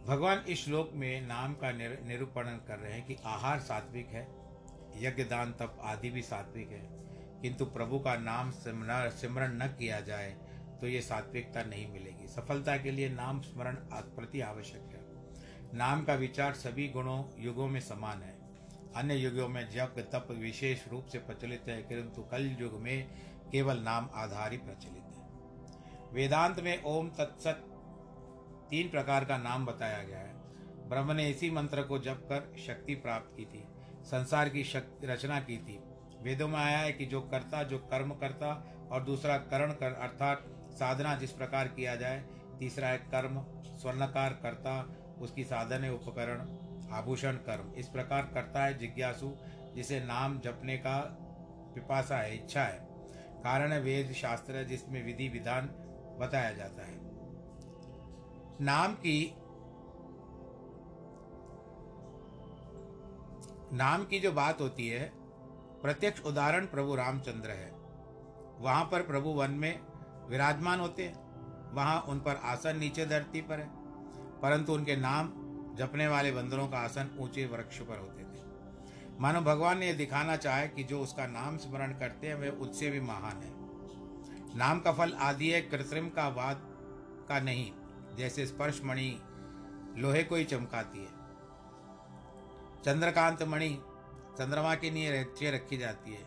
भगवान 0.05 0.39
इस 0.49 0.63
श्लोक 0.65 0.89
में 0.93 1.27
नाम 1.27 1.53
का 1.53 1.71
निरूपण 1.71 2.43
कर 2.67 2.79
रहे 2.79 2.93
हैं 2.93 3.05
कि 3.05 3.15
आहार 3.25 3.59
सात्विक 3.59 4.07
है 4.07 4.23
यज्ञ 4.97 5.23
दान 5.23 5.51
तप 5.51 5.77
आदि 5.81 6.09
भी 6.09 6.21
सात्विक 6.21 6.69
है। 6.69 6.89
किंतु 7.41 7.65
प्रभु 7.65 7.99
का 7.99 8.15
नाम 8.15 8.51
सिमरण 8.51 9.57
न 9.57 9.67
किया 9.79 9.99
जाए 10.01 10.31
तो 10.81 10.87
ये 10.87 11.01
सात्विकता 11.01 11.63
नहीं 11.63 11.91
मिलेगी। 11.91 12.27
सफलता 12.27 12.77
के 12.77 12.91
लिए 12.91 13.09
नाम 13.09 13.41
स्मरण 13.41 13.75
प्रति 13.93 14.41
आवश्यक 14.41 14.91
है। 14.91 15.01
नाम 15.73 16.03
का 16.03 16.13
विचार 16.15 16.53
सभी 16.53 16.87
गुणों, 16.89 17.23
युगों 17.37 17.67
में 17.67 17.79
समान 17.79 18.21
है। 18.21 18.35
अन्य 18.95 19.15
युगों 19.15 19.47
में 19.47 19.69
जप 19.69 19.95
तप 20.13 20.27
विशेष 20.31 20.87
रूप 20.87 21.05
से 21.05 21.17
प्रचलित 21.19 21.63
है, 21.67 21.81
किंतु 21.81 22.21
कल 22.21 22.55
युग 22.59 22.79
में 22.81 23.07
केवल 23.51 23.79
नाम 23.79 24.09
आधार 24.13 24.51
ही 24.51 24.57
प्रचलित 24.57 25.13
है। 25.13 26.11
वेदांत 26.13 26.59
में 26.59 26.83
ओम 26.83 27.09
तत्सत 27.09 27.69
तीन 28.73 28.89
प्रकार 28.89 29.25
का 29.25 29.38
नाम 29.38 29.65
बताया 29.65 30.03
गया 30.03 30.19
है। 30.19 30.33
ब्रह्म 30.89 31.12
ने 31.12 31.29
इसी 31.29 31.51
मंत्र 31.51 31.81
को 31.81 31.99
जप 31.99 32.21
कर 32.31 32.57
शक्ति 32.59 32.95
प्राप्त 32.95 33.38
की 33.38 33.45
थी, 33.45 33.67
संसार 34.03 34.49
की 34.49 34.63
शक्ति 34.63 35.07
रचना 35.07 35.39
की 35.39 35.57
थी। 35.57 35.79
वेदों 36.21 36.47
में 36.47 36.59
आया 36.59 36.77
है 36.77 36.91
कि 36.91 37.05
जो 37.05 37.21
कर्ता, 37.21 37.63
जो 37.63 37.77
कर्म 37.77 38.12
करता 38.12 38.73
और 38.91 39.03
दूसरा 39.03 39.38
करण 39.38 39.71
कर, 39.71 39.93
अर्थात 39.93 40.43
साधना 40.71 41.15
जिस 41.15 41.31
प्रकार 41.31 41.67
किया 41.67 41.95
जाए, 41.95 42.25
तीसरा 42.59 42.88
है 42.88 42.97
कर्म, 42.97 43.45
स्वर्णकार 43.63 44.39
करता, 44.43 44.95
उसकी 45.19 45.43
साधन 45.43 45.89
उपकरण, 45.89 46.39
आभूषण, 46.93 47.31
कर्म। 47.31 47.73
इस 47.73 47.88
प्रकार 47.88 48.31
करता 48.33 48.65
है 48.65 48.77
जिज्ञासु, 48.77 49.36
जिसे 49.75 49.99
नाम 49.99 50.39
जपने 50.39 50.77
का 50.77 50.99
पिपासा 51.75 52.17
है, 52.17 52.36
इच्छा 52.36 52.63
है। 52.63 52.79
कारण 53.43 53.71
है 53.71 53.81
वेद 53.81 54.12
शास्त्र, 54.12 54.63
जिसमें 54.63 55.05
विधि, 55.05 55.29
विधान 55.29 55.67
बताया 56.19 56.51
जाता 56.51 56.86
है। 56.86 57.02
नाम 58.63 58.93
की 58.93 59.36
नाम 63.76 64.06
की 64.06 64.19
जो 64.19 64.32
बात 64.32 64.62
होती 64.62 64.88
है, 64.88 65.12
प्रत्यक्ष 65.82 66.21
उदाहरण 66.21 66.65
प्रभु 66.65 66.95
रामचंद्र 66.95 67.49
है। 67.49 67.71
वहाँ 68.60 68.86
पर 68.86 69.02
प्रभु 69.02 69.30
वन 69.30 69.52
में 69.52 69.80
विराजमान 70.30 70.80
होते 70.80 71.03
हैं। 71.03 71.24
वहाँ 71.74 72.01
उन 72.01 72.20
पर 72.20 72.36
आसन 72.36 72.78
नीचे 72.78 73.05
धरती 73.05 73.41
पर 73.41 73.59
है। 73.59 73.70
परंतु 74.41 74.74
उनके 74.74 74.95
नाम 74.95 75.28
जपने 75.76 76.07
वाले 76.07 76.32
बंदरों 76.32 76.68
का 76.68 76.78
आसन 76.78 77.18
ऊँचे 77.20 77.45
वृक्ष 77.45 77.80
पर 77.80 77.97
होते 77.97 78.24
थे। 78.24 78.43
मानो 79.20 79.41
भगवान 79.41 79.78
ने 79.78 79.88
यह 79.88 79.97
दिखाना 79.97 80.36
चाहे 80.36 80.68
कि 80.68 80.84
जो 80.84 81.01
उसका 81.01 81.28
नाम 81.28 81.57
स्मरण 81.57 81.91
करते 81.91 82.28
हैं, 82.28 82.36
वे 82.36 82.49
उससे 82.49 82.89
भी 82.89 82.99
महान 82.99 83.38
है। 83.38 83.51
नाम 84.57 84.80
का 84.80 84.91
फल 84.91 85.14
आदि 85.14 85.49
है, 85.49 85.61
कृत्रिम 85.61 86.09
का 86.09 86.28
वाद 86.28 86.61
का 87.30 87.39
नहीं। 87.39 87.72
जैसे 88.18 88.45
स्पर्श 88.45 88.82
मणि 88.84 89.20
लोहे 90.01 90.24
को 90.24 90.36
ही 90.36 90.43
चमकाती 90.43 90.99
है। 90.99 91.11
चंद्रकांत 92.84 93.43
मणि 93.43 93.70
चंद्रमा 94.38 94.76
के 94.76 94.89
लिए 94.89 95.20
नीचे 95.20 95.51
रखी 95.51 95.78
जाती 95.78 96.11
है। 96.11 96.24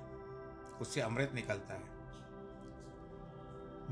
उससे 0.81 1.01
अमृत 1.01 1.33
निकलता 1.35 1.75
है। 1.75 1.95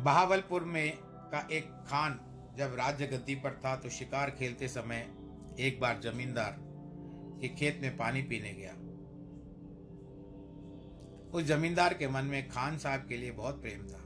बहावलपुर 0.05 0.65
में 0.65 0.99
का 1.03 1.49
एक 1.53 1.65
खान 1.65 2.21
जब 2.59 2.75
राज्य 2.75 3.07
गद्दी 3.07 3.35
पर 3.35 3.51
था 3.65 3.77
तो 3.77 3.89
शिकार 3.89 4.31
खेलते 4.31 4.69
समय 4.69 5.15
एक 5.61 5.81
बार 5.81 6.01
जमींदार 6.01 6.57
के 7.41 7.49
खेत 7.49 7.79
में 7.83 7.97
पानी 7.97 8.23
पीने 8.23 8.53
गया। 8.53 8.73
उस 11.31 11.43
जमींदार 11.43 11.95
के 11.95 12.09
मन 12.09 12.25
में 12.25 12.49
खान 12.49 12.79
साहब 12.79 13.07
के 13.09 13.17
लिए 13.17 13.31
बहुत 13.31 13.63
प्रेम 13.63 13.87
था। 13.87 14.01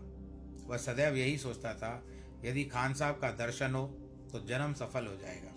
वह 0.66 0.76
सदैव 0.76 1.16
यही 1.16 1.38
सोचता 1.38 1.74
था 1.74 2.04
यदि 2.44 2.64
खान 2.64 2.94
साहब 2.94 3.14
का 3.14 3.30
दर्शन 3.30 3.74
हो 3.74 3.86
तो 4.32 4.40
जन्म 4.46 4.72
सफल 4.72 5.06
हो 5.06 5.16
जाएगा। 5.16 5.52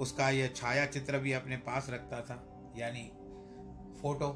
उसका 0.00 0.30
यह 0.30 0.52
छाया 0.56 0.86
चित्र 0.86 1.18
भी 1.18 1.32
अपने 1.32 1.56
पास 1.56 1.90
रखता 1.90 2.20
था, 2.20 2.36
यानी 2.76 3.02
फ़ोटो 4.02 4.28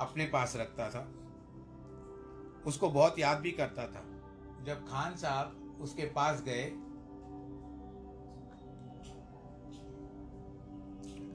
अपने 0.00 0.26
पास 0.26 0.56
रखता 0.56 0.88
था। 0.90 1.02
उसको 2.66 2.90
बहुत 2.90 3.18
याद 3.18 3.38
भी 3.38 3.50
करता 3.50 3.86
था। 3.86 4.04
जब 4.64 4.86
खान 4.88 5.16
साहब 5.16 5.78
उसके 5.80 6.06
पास 6.10 6.42
गए 6.42 6.64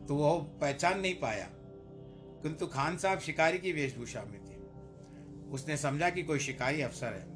तो 0.07 0.16
वो 0.16 0.39
पहचान 0.62 0.99
नहीं 0.99 1.16
पाया। 1.16 1.47
किंतु 2.43 2.68
खान 2.68 2.97
साहब 2.97 3.20
शिकारी 3.20 3.60
की 3.60 3.72
वेशभूषा 3.72 4.24
में 4.24 4.39
थे। 4.41 4.49
उसने 5.52 5.78
समझा 5.78 6.10
कि 6.10 6.24
कोई 6.24 6.39
शिकारी 6.39 6.82
अफसर 6.82 7.14
है। 7.14 7.28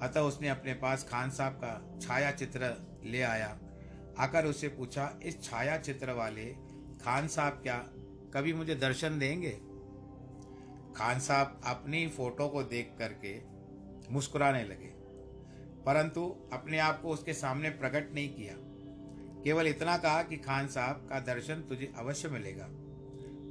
अतः 0.00 0.20
उसने 0.20 0.48
अपने 0.48 0.74
पास 0.74 1.06
खान 1.10 1.30
साहब 1.30 1.52
का 1.54 1.98
छाया 2.02 2.30
चित्र 2.32 2.72
ले 3.04 3.22
आया। 3.22 3.56
आकर 4.18 4.46
उससे 4.46 4.68
पूछा, 4.68 5.18
इस 5.22 5.42
छाया 5.42 5.76
चित्र 5.78 6.12
वाले 6.12 6.44
खान 7.02 7.28
साहब 7.28 7.60
क्या 7.62 7.76
कभी 8.34 8.52
मुझे 8.52 8.74
दर्शन 8.74 9.18
देंगे? 9.18 9.50
खान 10.96 11.20
साहब 11.20 11.60
अपनी 11.66 12.06
फ़ोटो 12.08 12.48
को 12.48 12.62
देख 12.64 12.94
करके 12.98 13.34
मुस्कुराने 14.12 14.62
लगे, 14.64 14.92
परंतु 15.86 16.24
अपने 16.52 16.78
आप 16.78 17.00
को 17.02 17.08
उसके 17.08 17.32
सामने 17.34 17.70
प्रकट 17.72 18.14
नहीं 18.14 18.28
किया। 18.28 18.54
केवल 19.44 19.66
इतना 19.66 19.96
कहा 19.98 20.22
कि 20.22 20.36
खान 20.38 20.68
साहब 20.68 21.06
का 21.10 21.20
दर्शन 21.24 21.60
तुझे 21.68 21.92
अवश्य 21.98 22.28
मिलेगा। 22.28 22.66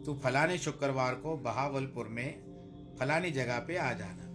तू 0.06 0.20
फलाने 0.24 0.58
शुक्रवार 0.58 1.16
को 1.16 1.36
बहावलपुर 1.38 2.08
में 2.08 2.45
फलानी 3.00 3.32
जगह 3.32 3.60
पे 3.60 3.78
आ 3.78 3.93
जाना। 3.93 4.26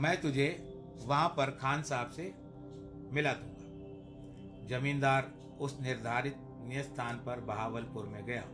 मैं 0.00 0.20
तुझे 0.20 0.66
वहाँ 1.06 1.28
पर 1.28 1.50
खान 1.50 1.82
साहब 1.82 2.10
से 2.10 2.34
मिला 3.12 3.32
दूँगा। 3.32 3.60
जमींदार 4.66 5.32
उस 5.60 5.78
निर्धारित 5.80 6.36
स्थान 6.72 7.16
पर 7.16 7.40
बहावलपुर 7.40 8.06
में 8.06 8.26
गया। 8.26 8.44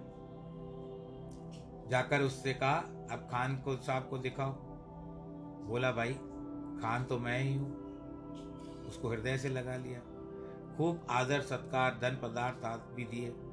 जाकर 1.91 2.21
उससे 2.21 2.55
कहा, 2.55 2.77
अब 3.11 3.29
खान 3.31 3.57
को, 3.57 3.77
साहब 3.77 4.09
को 4.09 4.19
दिखाओ। 4.19 4.53
बोला, 5.67 5.93
भाई, 5.93 6.13
खान 6.83 7.05
तो 7.05 7.19
मैं 7.19 7.41
ही 7.41 7.55
हूँ। 7.55 7.87
उसको 8.89 9.09
हृदय 9.09 9.39
से 9.39 9.49
लगा 9.49 9.77
लिया। 9.77 10.01
खूब 10.77 11.07
आदर, 11.11 11.41
सत्कार, 11.41 11.99
धन 12.03 12.19
पदार्थ 12.23 12.95
भी 12.95 13.05
दिए। 13.05 13.46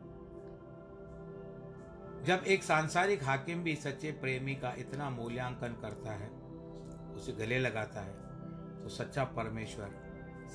जब 2.24 2.44
एक 2.48 2.64
सांसारिक 2.64 3.24
हाकिम 3.24 3.64
भी 3.64 3.76
सच्चे 3.76 4.12
प्रेमी 4.12 4.56
का 4.56 4.74
इतना 4.78 5.10
मूल्यांकन 5.10 5.74
करता 5.82 6.12
है, 6.12 6.30
उसे 7.16 7.32
गले 7.32 7.60
लगाता 7.60 8.02
है 8.02 8.14
तो 8.84 8.90
सच्चा 8.90 9.24
परमेश्वर 9.24 9.90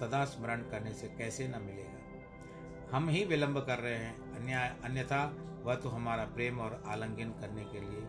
सदा 0.01 0.25
स्मरण 0.25 0.62
करने 0.62 0.93
से 0.93 1.09
कैसे 1.09 1.49
न 1.49 1.62
मिलेगा। 1.62 2.97
हम 2.97 3.09
ही 3.09 3.25
विलंब 3.25 3.59
कर 3.59 3.79
रहे 3.79 3.95
हैं 3.95 4.33
अन्याय 4.37 4.77
अन्यथा 4.85 5.25
वह 5.64 5.75
तो 5.75 5.89
हमारा 5.89 6.25
प्रेम 6.25 6.61
और 6.61 6.83
आलिंगन 6.87 7.31
करने 7.41 7.64
के 7.64 7.81
लिए 7.81 8.07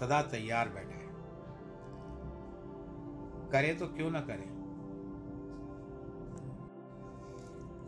सदा 0.00 0.22
तैयार 0.22 0.68
बैठा 0.68 0.94
है। 0.94 1.06
करे 3.52 3.74
तो 3.74 3.86
क्यों 3.86 4.10
न 4.10 4.20
करें? 4.20 4.48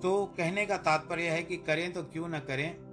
तो 0.00 0.24
कहने 0.36 0.66
का 0.66 0.76
तात्पर्य 0.76 1.28
है 1.28 1.42
कि 1.42 1.56
करें 1.56 1.92
तो 1.92 2.02
क्यों 2.02 2.28
न 2.28 2.38
करें? 2.38 2.89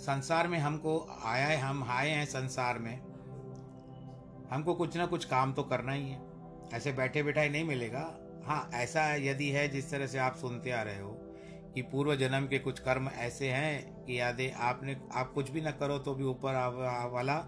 संसार 0.00 0.48
में 0.48 0.58
हमको 0.58 1.20
आया 1.24 1.46
है, 1.46 1.56
हम 1.56 1.84
आए 1.84 2.10
हैं 2.10 2.26
संसार 2.26 2.78
में। 2.78 2.96
हमको 4.50 4.74
कुछ 4.74 4.96
ना 4.96 5.06
कुछ 5.06 5.24
काम 5.24 5.52
तो 5.52 5.62
करना 5.62 5.92
ही 5.92 6.10
है। 6.10 6.20
ऐसे 6.74 6.92
बैठे 6.92 7.22
बैठाए 7.22 7.48
नहीं 7.48 7.64
मिलेगा। 7.64 8.18
हाँ 8.44 8.70
ऐसा 8.74 9.14
यदि 9.14 9.50
है 9.50 9.68
जिस 9.68 9.90
तरह 9.90 10.06
से 10.06 10.18
आप 10.18 10.36
सुनते 10.36 10.70
आ 10.70 10.82
रहे 10.82 11.00
हो 11.00 11.10
कि 11.74 11.82
पूर्व 11.82 12.14
जन्म 12.16 12.46
के 12.46 12.58
कुछ 12.58 12.78
कर्म 12.78 13.08
ऐसे 13.08 13.50
हैं 13.50 14.04
कि 14.04 14.20
यादें 14.20 14.52
आपने, 14.52 15.00
आप 15.14 15.32
कुछ 15.32 15.50
भी 15.50 15.60
ना 15.60 15.70
करो 15.70 15.98
तो 15.98 16.14
भी 16.14 16.24
ऊपर 16.24 16.54
वाला 17.12 17.38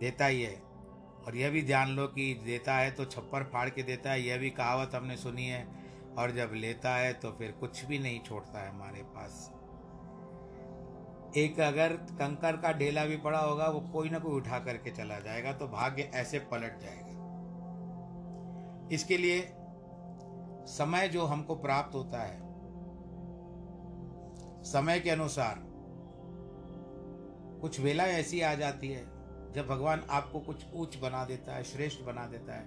देता 0.00 0.26
ही 0.26 0.42
है। 0.42 0.62
और 1.26 1.36
यह 1.36 1.50
भी 1.50 1.62
ध्यान 1.62 1.88
लो 1.88 2.06
कि 2.06 2.42
देता 2.44 2.76
है 2.76 2.90
तो 2.90 3.04
छप्पर 3.04 3.42
फाड़ 3.42 3.68
के 3.68 3.82
देता 3.82 4.10
है। 4.10 4.22
यह 4.22 4.38
भी 4.38 4.50
कहावत 4.50 4.94
हमने 4.94 5.16
सुनी 5.16 5.46
है। 5.46 5.66
और 6.18 6.30
जब 6.30 6.50
लेता 6.54 6.96
है 6.96 7.12
तो 7.12 7.32
फिर 7.32 7.52
कुछ 7.52 7.84
भी 7.84 7.98
नहीं 7.98 8.20
छोड़ता 8.20 8.62
है 8.62 8.70
हमारे 8.70 9.02
पास। 9.02 9.53
एक 11.36 11.60
अगर 11.60 11.92
कंकर 11.92 12.56
का 12.56 12.72
ढेला 12.72 13.04
भी 13.04 13.16
पड़ा 13.16 13.38
होगा, 13.38 13.66
वो 13.66 13.80
कोई 13.80 14.10
ना 14.10 14.18
कोई 14.18 14.32
उठा 14.32 14.58
करके 14.58 14.90
चला 14.90 15.18
जाएगा 15.20 15.52
तो 15.52 15.66
भाग्य 15.68 16.02
ऐसे 16.14 16.38
पलट 16.38 16.80
जाएगा। 16.80 17.12
इसके 18.92 19.16
लिए 19.16 19.40
समय 20.66 21.08
जो 21.08 21.24
हमको 21.24 21.54
प्राप्त 21.54 21.94
होता 21.94 22.18
है, 22.18 22.42
समय 24.62 25.00
के 25.00 25.10
अनुसार 25.10 25.62
कुछ 27.60 27.80
वेला 27.80 28.04
ऐसी 28.04 28.40
आ 28.40 28.54
जाती 28.54 28.88
है, 28.88 29.04
जब 29.52 29.66
भगवान 29.66 30.02
आपको 30.10 30.40
कुछ 30.40 30.64
ऊंच 30.74 30.96
बना 30.96 31.24
देता 31.24 31.54
है, 31.54 31.64
श्रेष्ठ 31.64 32.02
बना 32.02 32.26
देता 32.26 32.54
है, 32.54 32.66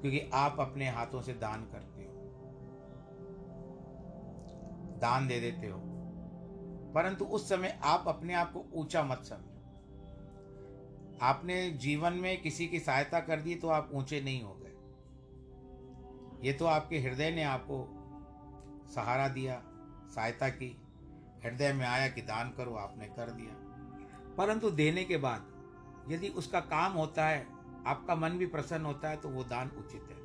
क्योंकि 0.00 0.30
आप 0.34 0.56
अपने 0.60 0.88
हाथों 0.88 1.22
से 1.22 1.32
दान 1.32 1.62
करते 1.62 2.02
हो। 2.02 2.12
दान 4.98 5.28
दे 5.28 5.40
देते 5.40 5.66
हो। 5.66 5.91
परंतु 6.94 7.24
उस 7.24 7.48
समय 7.48 7.80
आप 7.82 8.04
अपने 8.08 8.34
आप 8.34 8.52
को 8.52 8.66
ऊँचा 8.74 9.02
मत 9.02 9.22
समझो। 9.24 9.48
आपने 11.22 11.70
जीवन 11.70 12.12
में 12.12 12.42
किसी 12.42 12.66
की 12.66 12.80
सहायता 12.80 13.20
कर 13.20 13.40
दी 13.40 13.54
तो 13.54 13.68
आप 13.68 13.90
ऊँचे 13.92 14.20
नहीं 14.20 14.42
हो 14.42 14.54
गए। 14.54 14.68
ये 16.48 16.52
तो 16.52 16.66
आपके 16.66 16.98
हृदय 16.98 17.30
ने 17.30 17.42
आपको 17.42 17.98
सहारा 18.94 19.28
दिया, 19.28 19.62
सहायता 20.14 20.48
की। 20.48 20.82
हृदय 21.44 21.72
में 21.72 21.86
आया 21.86 22.08
कि 22.08 22.22
दान 22.22 22.50
करो, 22.50 22.74
आपने 22.74 23.06
कर 23.06 23.30
दिया। 23.30 23.54
परंतु 24.34 24.70
देने 24.70 25.04
के 25.04 25.16
बाद 25.16 25.52
यदि 26.08 26.28
उसका 26.28 26.60
काम 26.60 26.92
होता 26.92 27.26
है, 27.26 27.46
आपका 27.86 28.14
मन 28.14 28.30
भी 28.30 28.46
प्रसन्न 28.46 28.84
होता 28.84 29.08
है 29.08 29.16
तो 29.16 29.28
वो 29.28 29.44
दान 29.44 29.68
उचित 29.68 30.02
है। 30.02 30.22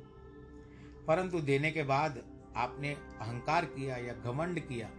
परंतु 1.06 1.40
देने 1.40 1.70
के 1.70 1.82
बाद 1.82 2.22
आपने 2.56 2.94
अहंकार 2.94 3.64
किया 3.64 3.96
या 3.96 4.14
घमंड 4.14 4.60
किया 4.60 4.90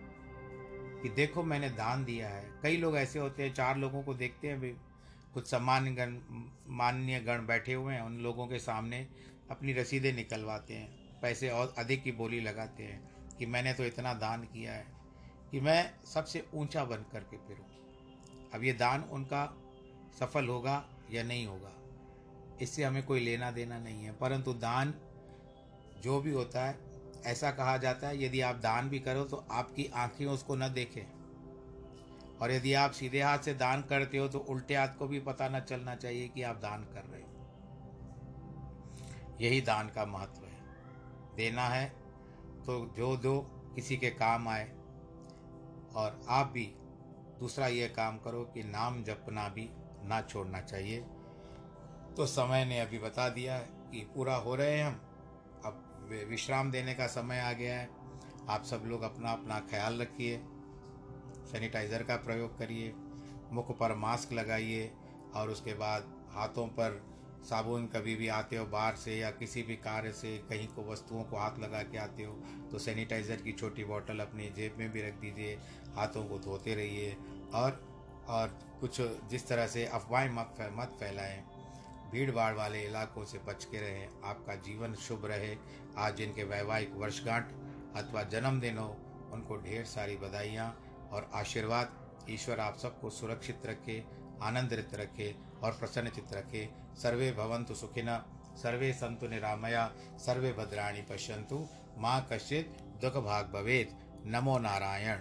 कि 1.01 1.09
देखो 1.09 1.43
मैंने 1.43 1.69
दान 1.71 2.03
दिया 2.05 2.29
है। 2.29 2.43
कई 2.63 2.77
लोग 2.77 2.97
ऐसे 2.97 3.19
होते 3.19 3.43
हैं, 3.43 3.53
चार 3.53 3.77
लोगों 3.77 4.03
को 4.03 4.13
देखते 4.13 4.47
हैं 4.47 4.59
भी 4.59 4.69
कुछ 5.33 5.47
सम्मान 5.47 5.93
गण 5.95 6.17
मान्य 6.69 7.19
गण 7.19 7.45
बैठे 7.45 7.73
हुए 7.73 7.93
हैं, 7.93 8.01
उन 8.01 8.17
लोगों 8.17 8.47
के 8.47 8.59
सामने 8.59 9.07
अपनी 9.51 9.73
रसीदें 9.73 10.11
निकलवाते 10.13 10.73
हैं, 10.73 10.89
पैसे 11.21 11.49
और 11.49 11.73
अधिक 11.77 12.03
की 12.03 12.11
बोली 12.13 12.39
लगाते 12.39 12.83
हैं 12.83 13.01
कि 13.37 13.45
मैंने 13.45 13.73
तो 13.73 13.85
इतना 13.85 14.13
दान 14.15 14.43
किया 14.43 14.73
है 14.73 14.85
कि 15.51 15.59
मैं 15.59 16.05
सबसे 16.05 16.45
ऊँचा 16.53 16.83
बन 16.85 17.05
करके 17.11 17.37
फिरूँ। 17.37 17.65
अब 18.53 18.63
ये 18.63 18.73
दान 18.73 19.03
उनका 19.11 19.45
सफल 20.19 20.47
होगा 20.47 20.83
या 21.11 21.23
नहीं 21.23 21.45
होगा, 21.45 21.71
इससे 22.61 22.83
हमें 22.83 23.03
कोई 23.03 23.19
लेना 23.19 23.51
देना 23.51 23.79
नहीं 23.79 24.03
है। 24.03 24.11
परंतु 24.11 24.53
दान 24.55 24.93
जो 26.03 26.19
भी 26.21 26.31
होता 26.31 26.65
है 26.65 26.77
ऐसा 27.25 27.51
कहा 27.51 27.77
जाता 27.77 28.07
है, 28.07 28.23
यदि 28.23 28.41
आप 28.41 28.55
दान 28.55 28.89
भी 28.89 28.99
करो 28.99 29.23
तो 29.23 29.45
आपकी 29.51 29.85
आँखें 29.95 30.25
उसको 30.25 30.55
न 30.55 30.73
देखें। 30.73 31.05
और 32.41 32.51
यदि 32.51 32.73
आप 32.73 32.91
सीधे 32.91 33.21
हाथ 33.21 33.39
से 33.39 33.53
दान 33.53 33.81
करते 33.81 34.17
हो 34.17 34.27
तो 34.27 34.39
उल्टे 34.39 34.75
हाथ 34.75 34.87
को 34.87 35.07
भी 35.07 35.19
पता 35.19 35.49
न 35.49 35.59
चलना 35.59 35.95
चाहिए 35.95 36.27
कि 36.27 36.41
आप 36.41 36.55
दान 36.55 36.83
कर 36.83 37.03
रहे 37.03 37.21
हो। 37.21 37.27
यही 39.41 39.61
दान 39.61 39.89
का 39.89 40.05
महत्व 40.05 40.45
है। 40.45 40.57
देना 41.35 41.65
है 41.65 41.85
तो 42.65 42.93
जो 42.97 43.15
दो 43.17 43.39
किसी 43.75 43.97
के 43.97 44.09
काम 44.09 44.47
आए 44.47 44.65
और 45.95 46.19
आप 46.29 46.47
भी 46.47 46.65
दूसरा 47.39 47.67
ये 47.67 47.87
काम 47.87 48.17
करो 48.17 48.43
कि 48.43 48.63
नाम 48.63 49.03
जपना 49.03 49.47
भी 49.49 49.69
ना 50.03 50.21
छोड़ना 50.21 50.61
चाहिए। 50.61 50.99
तो 52.17 52.25
समय 52.25 52.65
ने 52.65 52.79
अभी 52.79 52.99
बता 52.99 53.29
दिया 53.29 53.57
कि 53.59 54.11
पूरा 54.15 54.35
हो 54.35 54.55
रहे 54.55 54.77
हैं 54.77 54.85
हम। 54.85 55.01
विश्राम 56.09 56.71
देने 56.71 56.93
का 56.93 57.07
समय 57.07 57.39
आ 57.39 57.51
गया 57.53 57.79
है। 57.79 57.89
आप 58.49 58.63
सब 58.65 58.83
लोग 58.85 59.01
अपना 59.03 59.31
अपना 59.31 59.59
ख्याल 59.69 60.01
रखिए। 60.01 60.37
सैनिटाइज़र 61.51 62.03
का 62.03 62.15
प्रयोग 62.17 62.57
करिए। 62.59 62.93
मुख 63.51 63.71
पर 63.77 63.95
मास्क 63.97 64.33
लगाइए 64.33 64.91
और 65.35 65.49
उसके 65.49 65.73
बाद 65.73 66.13
हाथों 66.31 66.67
पर 66.69 67.01
साबुन 67.39 67.85
कभी 67.87 68.15
भी 68.15 68.27
आते 68.27 68.57
हो 68.57 68.65
बाहर 68.65 68.95
से 68.95 69.17
या 69.17 69.29
किसी 69.31 69.61
भी 69.63 69.75
कार्य 69.77 70.11
से 70.11 70.37
कहीं 70.49 70.67
को 70.67 70.83
वस्तुओं 70.83 71.23
को 71.23 71.37
हाथ 71.37 71.59
लगा 71.59 71.81
के 71.83 71.97
आते 71.97 72.23
हो 72.23 72.33
तो 72.71 72.79
सैनिटाइज़र 72.79 73.35
की 73.35 73.51
छोटी 73.51 73.83
बोतल 73.83 74.19
अपनी 74.19 74.49
जेब 74.49 74.75
में 74.79 74.91
भी 74.91 75.01
रख 75.01 75.13
दीजिए। 75.13 75.57
हाथों 75.95 76.23
को 76.23 76.39
धोते 76.39 76.75
रहिए 76.75 77.15
और 77.53 77.79
और 78.29 78.59
कुछ 78.81 79.01
जिस 79.29 79.47
तरह 79.47 79.67
से 79.67 79.85
अफवाहें 79.85 80.29
मत 80.31 80.57
मत 80.73 80.97
फैलाएँ। 80.99 81.41
भीड़ 82.11 82.31
भाड़ 82.31 82.53
वाले 82.55 82.81
इलाकों 82.83 83.23
से 83.25 83.37
बच 83.47 83.65
के 83.65 83.79
रहें। 83.79 84.21
आपका 84.23 84.55
जीवन 84.57 84.93
शुभ 84.97 85.25
रहे। 85.25 85.55
आज 85.99 86.15
जिनके 86.15 86.43
वैवाहिक 86.43 86.93
वर्षगांठ 86.93 87.51
अथवा 87.95 88.23
जन्मदिन 88.23 88.77
हो, 88.77 88.89
उनको 89.33 89.57
ढेर 89.57 89.85
सारी 89.85 90.15
बधाइयाँ 90.15 90.69
और 91.11 91.29
आशीर्वाद। 91.33 91.93
ईश्वर 92.29 92.59
आप 92.59 92.77
सबको 92.77 93.09
सुरक्षित 93.09 93.65
रखे, 93.65 94.03
आनंदित 94.41 94.93
रखे 94.93 95.35
और 95.63 95.71
प्रसन्नचित 95.71 96.33
रखे। 96.33 96.69
सर्वे 96.95 97.31
भवंतु 97.31 97.75
सुखिन 97.75 98.17
सर्वे 98.57 98.91
संतु 98.93 99.27
निरामया, 99.27 99.91
सर्वे 100.17 100.51
भद्राणी 100.53 101.01
पश्यंतु 101.01 101.67
माँ 101.97 102.27
कश्चित 102.31 102.77
दुख 103.01 103.23
भाग 103.23 103.45
भवेद 103.45 103.97
नमो 104.25 104.57
नारायण। 104.59 105.19